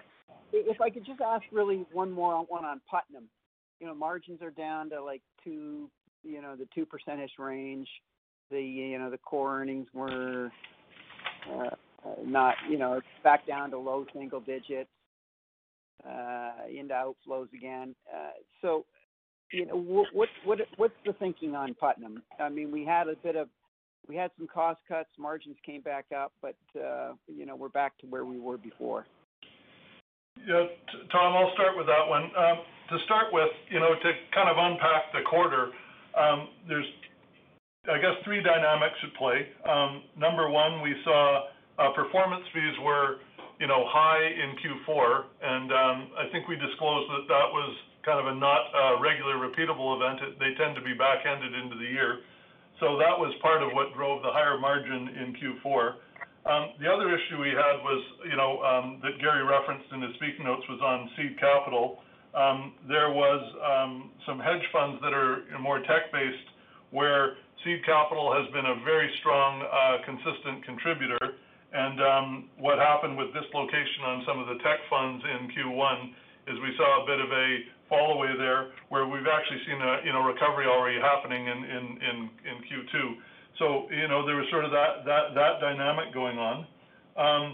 [0.53, 3.25] If I could just ask really one more one on Putnam.
[3.81, 5.89] You know, margins are down to like 2%,
[6.25, 7.89] you know, the two percentage range.
[8.51, 10.51] The you know, the core earnings were
[11.51, 11.71] uh,
[12.25, 14.91] not, you know, back down to low single digits
[16.05, 17.95] Uh, into outflows again.
[18.13, 18.31] Uh,
[18.61, 18.85] so,
[19.53, 22.23] you know, what's the thinking on Putnam?
[22.41, 23.49] I mean, we had a bit of
[24.09, 27.97] we had some cost cuts, margins came back up, but uh, you know, we're back
[27.99, 29.07] to where we were before.
[30.45, 30.67] Yeah.
[31.13, 32.25] Tom, I'll start with that one.
[32.37, 32.59] Um,
[32.91, 35.71] to start with, you know, to kind of unpack the quarter,
[36.19, 36.87] um, there's,
[37.87, 39.47] I guess, three dynamics at play.
[39.69, 41.47] Um, number one, we saw
[41.95, 43.17] performance fees were,
[43.63, 45.71] you know, high in Q4, and
[46.19, 47.71] I think we disclosed that that was
[48.03, 50.19] kind of a not regular repeatable event.
[50.43, 52.27] They tend to be back-ended into the year.
[52.83, 56.03] So that was part of what drove the higher margin in Q4.
[56.43, 60.11] Um, the other issue we had was, you know, um, that Garry referenced in his
[60.19, 62.03] speaking notes was on seed capital.
[62.35, 66.51] Um, there was um, some hedge funds that are more tech-based
[66.91, 71.39] where seed capital has been a very strong, uh, consistent contributor.
[71.73, 72.27] And um,
[72.61, 77.03] what happened with dislocation on some of the tech funds in Q1 is we saw
[77.03, 77.49] a bit of a
[77.89, 81.85] fall away there where we've actually seen a, you know, recovery already happening in, in,
[82.01, 82.97] in, in Q2.
[83.59, 86.67] So, you know, there was sort of that, that, that dynamic going on.
[87.17, 87.45] Um,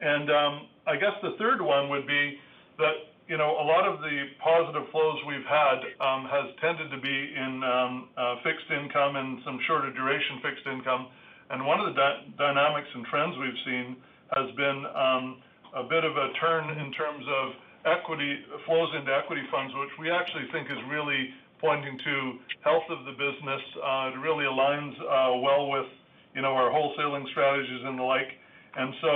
[0.00, 0.54] and um,
[0.86, 2.38] I guess the third one would be
[2.78, 7.12] that, you know, a lot of the positive flows we've had has tended to be
[7.36, 11.08] in uh, fixed income and some shorter duration fixed income.
[11.50, 11.96] And one of the
[12.36, 13.96] dynamics and trends we've seen
[14.36, 15.42] has been um,
[15.74, 17.52] a bit of a turn in terms of
[17.86, 21.30] equity flows into equity funds, which we actually think is really
[21.60, 23.62] pointing to health of the business.
[23.80, 25.86] Uh, it really aligns uh, well with,
[26.34, 28.28] you know, our wholesaling strategies and the like.
[28.76, 29.10] And so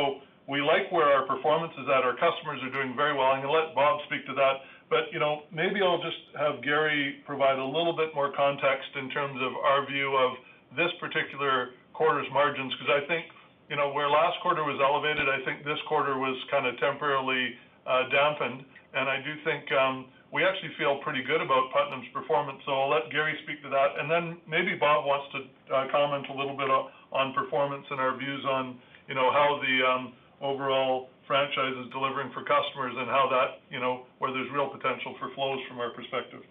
[0.49, 2.03] we like where our performance is at.
[2.03, 3.26] Our customers are doing very well.
[3.26, 4.64] I'm going to let Bob speak to that.
[4.91, 9.09] But, you know, maybe I'll just have Garry provide a little bit more context in
[9.11, 10.37] terms of our view of
[10.76, 13.26] this particular quarter's margins, because I think,
[13.70, 17.55] you know, where last quarter was elevated, I think this quarter was kind of temporarily
[17.86, 18.64] uh, dampened.
[18.93, 22.61] And I do think um, we actually feel pretty good about Putnam's performance.
[22.64, 23.97] So I'll let Garry speak to that.
[23.97, 25.38] And then maybe Bob wants to
[25.72, 28.76] uh, comment a little bit on performance and our views on,
[29.09, 33.80] you know, how the um, overall franchise is delivering for customers and how that, you
[33.80, 36.43] know, where there's real potential for flows from our perspective.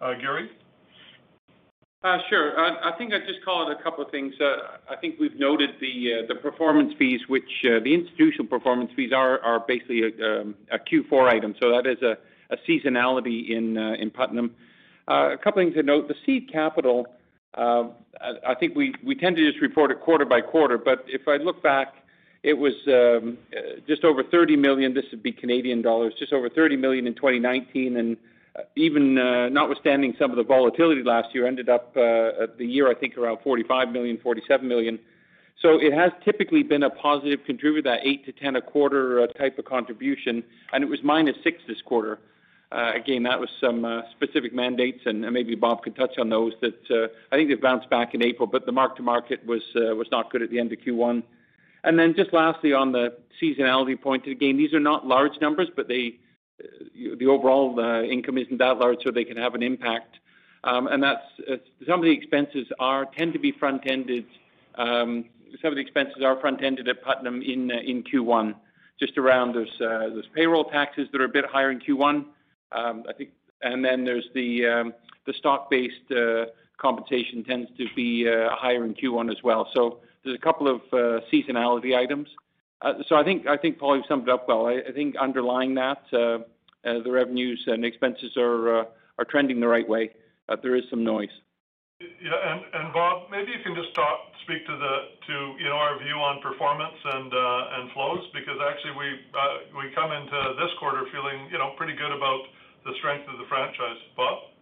[0.00, 0.50] Uh, Garry?
[2.04, 2.58] Uh, sure.
[2.58, 4.34] I, I think I'd just call it a couple of things.
[4.40, 8.90] Uh, I think we've noted the uh, the performance fees, which uh, the institutional performance
[8.94, 11.54] fees are are basically a, um, a Q4 item.
[11.60, 12.16] So that is a
[12.50, 14.54] a seasonality in uh, in Putnam.
[15.08, 16.08] Uh, a couple things to note.
[16.08, 17.06] The seed capital,
[17.54, 17.84] uh,
[18.46, 21.36] I think we we tend to just report it quarter by quarter, but if I
[21.36, 21.94] look back,
[22.42, 23.38] it was um,
[23.86, 24.94] just over 30 million.
[24.94, 28.16] This would be Canadian dollars, just over 30 million in 2019, and
[28.74, 33.16] even notwithstanding some of the volatility last year, ended up at the year, I think,
[33.16, 34.98] around 45 million, 47 million.
[35.62, 39.58] So it has typically been a positive contributor, that 8 to 10 a quarter type
[39.58, 42.18] of contribution, and it was minus 6 this quarter.
[42.72, 46.52] Uh, again, that was some uh, specific mandates, and maybe Bob could touch on those,
[46.60, 50.30] that uh, I think they've bounced back in April, but the mark-to-market was was not
[50.30, 51.22] good at the end of Q1.
[51.84, 55.86] And then just lastly, on the seasonality point, again, these are not large numbers, but
[55.86, 56.16] they
[56.58, 57.78] the overall
[58.08, 60.18] income isn't that large, so they can have an impact.
[60.64, 61.24] Um, and that's
[61.86, 64.26] some of the expenses are tend to be front-ended.
[64.76, 65.26] Um,
[65.62, 68.54] some of the expenses are front-ended at Putnam in in Q1,
[68.98, 72.24] just around there's there's payroll taxes that are a bit higher in Q1,
[72.72, 73.30] um, I think,
[73.62, 74.92] and then there's the
[75.26, 76.46] the stock-based uh,
[76.78, 79.68] compensation tends to be uh, higher in Q1 as well.
[79.74, 82.28] So there's a couple of uh, seasonality items.
[83.08, 84.66] So I think I think Paul you summed it up well.
[84.66, 88.86] I, I think underlying that, the revenues and expenses are
[89.18, 90.10] are trending the right way.
[90.62, 91.30] there is some noise.
[91.98, 94.94] Yeah, and, and Bob, maybe you can just talk, speak to the
[95.26, 99.80] to you know our view on performance and uh, and flows because actually we uh,
[99.80, 102.52] we come into this quarter feeling you know pretty good about
[102.84, 103.96] the strength of the franchise.
[104.14, 104.52] Bob?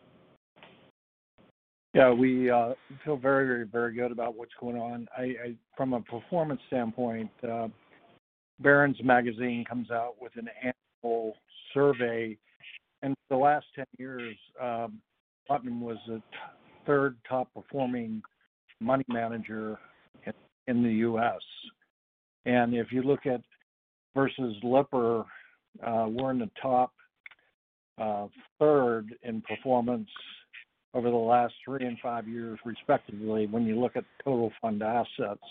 [1.93, 5.07] Yeah, we uh, feel very, very, very good about what's going on.
[5.17, 7.69] I, I from a performance standpoint, uh,
[8.61, 11.35] Barron's magazine comes out with an annual
[11.73, 12.37] survey,
[13.03, 15.01] and for the last ten years, um,
[15.49, 16.23] Putnam was the
[16.87, 18.23] third top performing
[18.81, 19.79] money manager
[20.27, 20.33] in,
[20.67, 21.41] in the U.S.
[22.47, 23.41] And if you look at
[24.15, 25.25] versus Lipper,
[25.85, 26.93] uh, we're in the top
[28.01, 28.27] uh,
[28.59, 30.09] third in performance
[30.95, 35.43] over the last three and five years, respectively, when you look at total fund assets.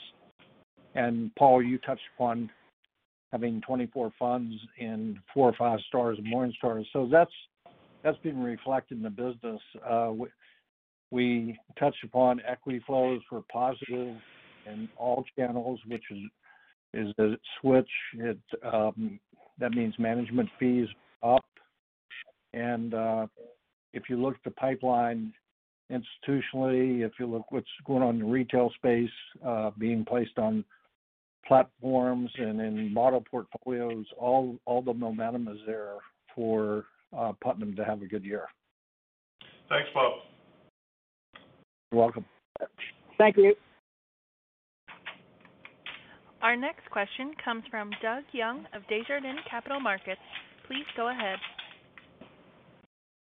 [0.95, 2.49] And Paul, you touched upon
[3.33, 6.85] having 24 funds in four or five stars and Morningstars.
[6.93, 7.31] So that's
[8.03, 9.59] that's been reflected in the business.
[9.85, 10.27] Uh, we,
[11.11, 14.15] we touched upon equity flows were positive
[14.65, 16.19] in all channels, which is
[16.93, 17.89] is a switch.
[18.13, 18.39] It
[18.71, 19.19] um,
[19.59, 20.87] that means management fees
[21.21, 21.43] up
[22.53, 23.27] and uh,
[23.93, 25.33] if you look at the pipeline
[25.91, 29.09] institutionally, if you look what's going on in the retail space,
[29.45, 30.63] uh, being placed on
[31.47, 35.95] platforms and in model portfolios, all all the momentum is there
[36.35, 36.85] for
[37.17, 38.45] uh, Putnam to have a good year.
[39.69, 40.13] Thanks, Bob.
[41.91, 42.25] You're welcome.
[43.17, 43.55] Thank you.
[46.41, 50.19] Our next question comes from Doug Young of Desjardins Capital Markets.
[50.67, 51.39] Please go ahead.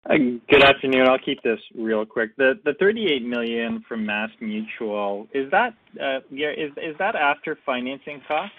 [0.06, 0.16] Uh,
[0.50, 1.08] good afternoon.
[1.10, 2.36] I'll keep this real quick.
[2.38, 8.56] The the 38 million from MassMutual, is that uh, is is that after financing costs?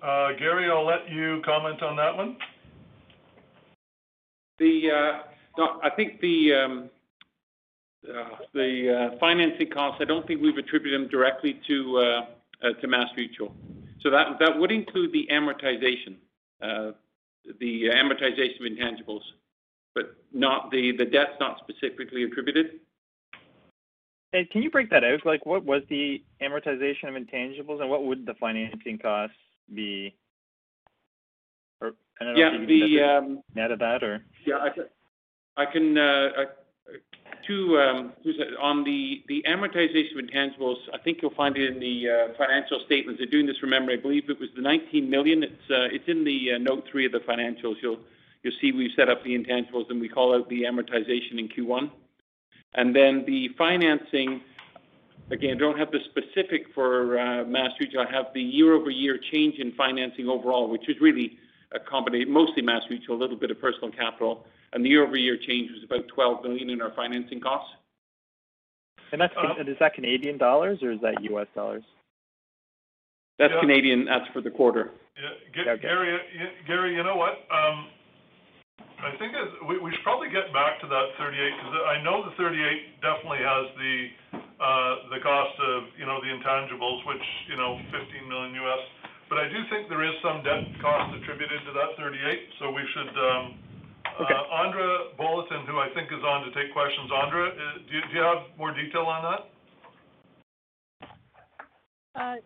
[0.00, 2.36] Uh, Garry, I'll let you comment on that one.
[4.60, 5.22] The uh,
[5.58, 6.90] no, I think the um,
[8.08, 9.98] uh, the uh, financing costs.
[10.00, 13.52] I don't think we've attributed them directly to uh, uh, to MassMutual.
[14.02, 16.14] So that that would include the amortization,
[16.62, 16.92] uh,
[17.58, 19.22] the amortization of intangibles,
[19.98, 22.80] but not the the debt's not specifically attributed.
[24.32, 25.24] Can you break that out?
[25.24, 29.36] Like, what was the amortization of intangibles, and what would the financing costs
[29.74, 30.14] be?
[31.80, 32.96] Or I don't know Yeah, if you can the,
[33.54, 34.84] net, um, of that, or Yeah, I can,
[35.56, 36.28] I can, uh,
[37.48, 38.12] um,
[38.60, 42.80] on the, the amortization of intangibles, I think you'll find it in the, uh, financial
[42.84, 43.18] statements.
[43.18, 43.94] They're doing this from memory.
[43.94, 45.42] I believe it was the 19 million.
[45.42, 47.76] It's, uh, it's in the, note three of the financials.
[47.80, 48.00] You'll,
[48.42, 51.90] you'll see we've set up the intangibles and we call out the amortization in Q1.
[52.74, 54.40] And then the financing,
[55.30, 58.06] again, I don't have the specific for, uh, MassMutual.
[58.06, 61.38] I have the year-over-year change in financing overall, which is really
[61.72, 65.82] a combination, mostly MassMutual, a little bit of personal capital, and the year-over-year change was
[65.84, 67.74] about 12 million in our financing costs.
[69.12, 71.46] and that's Uh, is that Canadian dollars or is that U.S.
[71.54, 71.82] dollars?
[73.38, 74.90] That's Canadian, that's for the quarter.
[75.16, 76.18] Yeah, Ga- Garry,
[76.66, 77.46] Garry, you know what?
[78.98, 82.26] I think as, we, we should probably get back to that 38 because I know
[82.26, 83.94] the 38 definitely has the
[84.58, 88.82] uh, the cost of you know the intangibles, which you know 15 million US.
[89.30, 92.82] But I do think there is some debt cost attributed to that 38, so we
[92.94, 93.12] should.
[93.14, 93.46] Um,
[94.18, 94.34] Okay.
[94.34, 97.08] uh, Andra Bolotin, who I think is on to take questions.
[97.22, 99.40] Andra, uh, do you, do you have more detail on that?
[102.20, 102.36] Uh,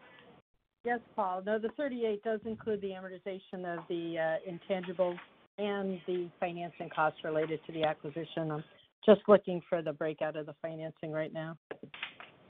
[0.85, 1.43] Yes, Paul.
[1.47, 5.19] No, the 38 does include the amortization of the uh, intangibles
[5.59, 8.51] and the financing costs related to the acquisition.
[8.51, 8.65] I'm
[9.05, 11.57] just looking for the breakout of the financing right now.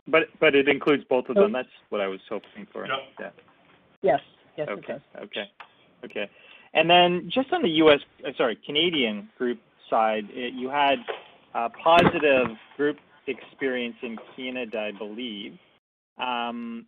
[0.09, 1.43] But but it includes both of Oh.
[1.43, 1.53] them.
[1.53, 2.87] That's what I was hoping for.
[2.87, 2.97] Yeah.
[3.21, 3.31] Yeah.
[4.03, 4.21] Yes,
[4.57, 4.93] yes, it Okay.
[4.95, 5.03] does.
[5.23, 5.51] Okay.
[6.05, 6.31] Okay.
[6.75, 8.01] And then just on the U.S.
[8.27, 10.99] uh, sorry Canadian group side, it, you had
[11.55, 15.59] uh, positive group experience in Canada, I believe.
[16.19, 16.87] Um,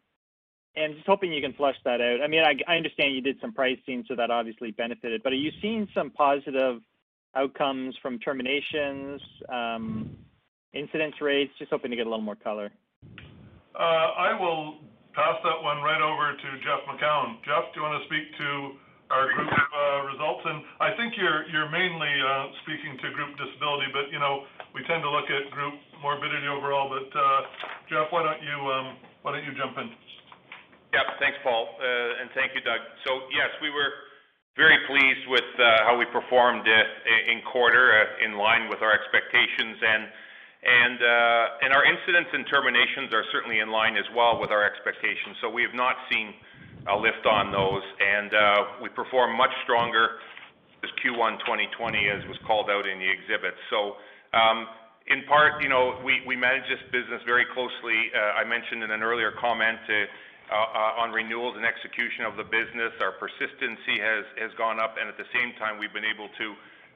[0.77, 2.21] and just hoping you can flesh that out.
[2.23, 5.23] I mean, I, I understand you did some pricing, so that obviously benefited.
[5.23, 6.81] But are you seeing some positive
[7.35, 10.17] outcomes from terminations, um,
[10.73, 11.53] incidence rates?
[11.59, 12.73] Just hoping to get a little more color.
[13.75, 14.79] Uh, I will
[15.15, 17.39] pass that one right over to Jeff Macoun.
[17.47, 18.49] Jeff, do you want to speak to
[19.15, 20.43] our group uh, results?
[20.43, 24.83] And I think you're you're mainly uh, speaking to group disability, but you know we
[24.91, 26.91] tend to look at group morbidity overall.
[26.91, 27.41] But uh,
[27.91, 29.91] Jeff, why don't you um, why don't you jump in?
[30.95, 32.79] Yeah, thanks, Paul, uh, and thank you, Doug.
[33.03, 33.91] So yes, we were
[34.55, 37.91] very pleased with uh, how we performed uh, in quarter,
[38.23, 41.03] in line with our expectations, and
[41.75, 45.35] our incidents and terminations are certainly in line as well with our expectations.
[45.43, 46.31] So we have not seen
[46.87, 48.31] a lift on those, and
[48.79, 50.23] we perform much stronger
[50.87, 53.59] as Q1 2020, as was called out in the exhibit.
[53.67, 53.99] So.
[54.31, 54.71] Um,
[55.05, 58.09] in part, you know, we, manage this business very closely.
[58.17, 59.77] I mentioned in an earlier comment
[60.55, 62.93] on renewals and execution of the business.
[63.01, 66.47] Our persistency has, has gone up, and at the same time, we've been able to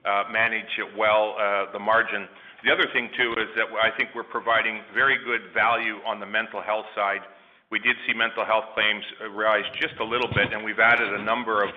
[0.06, 2.28] uh, manage it well, uh, the margin.
[2.64, 6.26] The other thing, too, is that I think we're providing very good value on the
[6.26, 7.22] mental health side.
[7.70, 11.12] We did see mental health claims uh, rise just a little bit, and we've added
[11.12, 11.70] a number of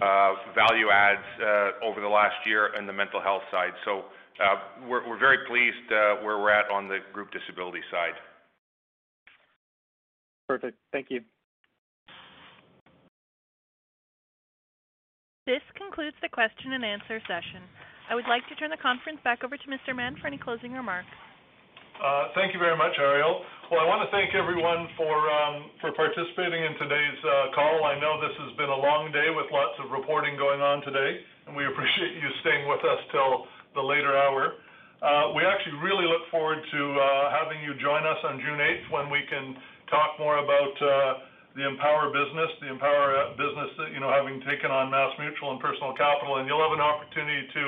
[0.00, 3.72] uh, value adds uh, over the last year in the mental health side.
[3.84, 4.04] So
[4.38, 8.14] uh, we're, we're very pleased uh, where we're at on the group disability side.
[10.48, 10.80] Perfect.
[10.90, 11.20] Thank you.
[15.44, 17.64] This concludes the question and answer session.
[18.08, 19.92] I would like to turn the conference back over to Mr.
[19.92, 21.12] Mahon for any closing remarks.
[22.00, 23.44] Uh, Thank you very much, Ariel.
[23.68, 27.84] Well, I want to thank everyone for um, for participating in today's uh, call.
[27.84, 31.20] I know this has been a long day with lots of reporting going on today,
[31.44, 33.44] and we appreciate you staying with us till
[33.76, 34.56] the later hour.
[35.04, 38.84] Uh, We actually really look forward to uh, having you join us on June 8th
[38.94, 39.56] when we can
[39.90, 41.12] talk more about uh,
[41.56, 45.60] the Empower business, the Empower uh, business that, you know, having taken on MassMutual and
[45.60, 47.64] Personal Capital, and you'll have an opportunity to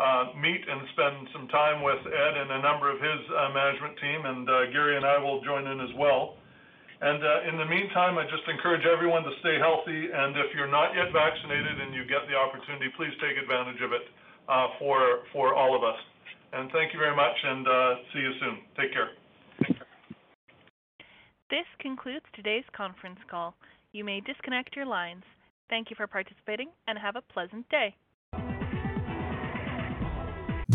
[0.00, 3.20] uh, meet and spend some time with Ed and a number of his
[3.52, 6.40] management team, and Garry and I will join in as well.
[7.00, 10.96] And in the meantime, I just encourage everyone to stay healthy, and if you're not
[10.96, 14.04] yet vaccinated and you get the opportunity, please take advantage of it
[14.78, 16.00] for for all of us.
[16.52, 17.66] And thank you very much, and
[18.12, 18.56] see you soon.
[18.76, 19.19] Take care.
[21.50, 23.56] This concludes today's conference call.
[23.90, 25.24] You may disconnect your lines.
[25.68, 27.96] Thank you for participating and have a pleasant day.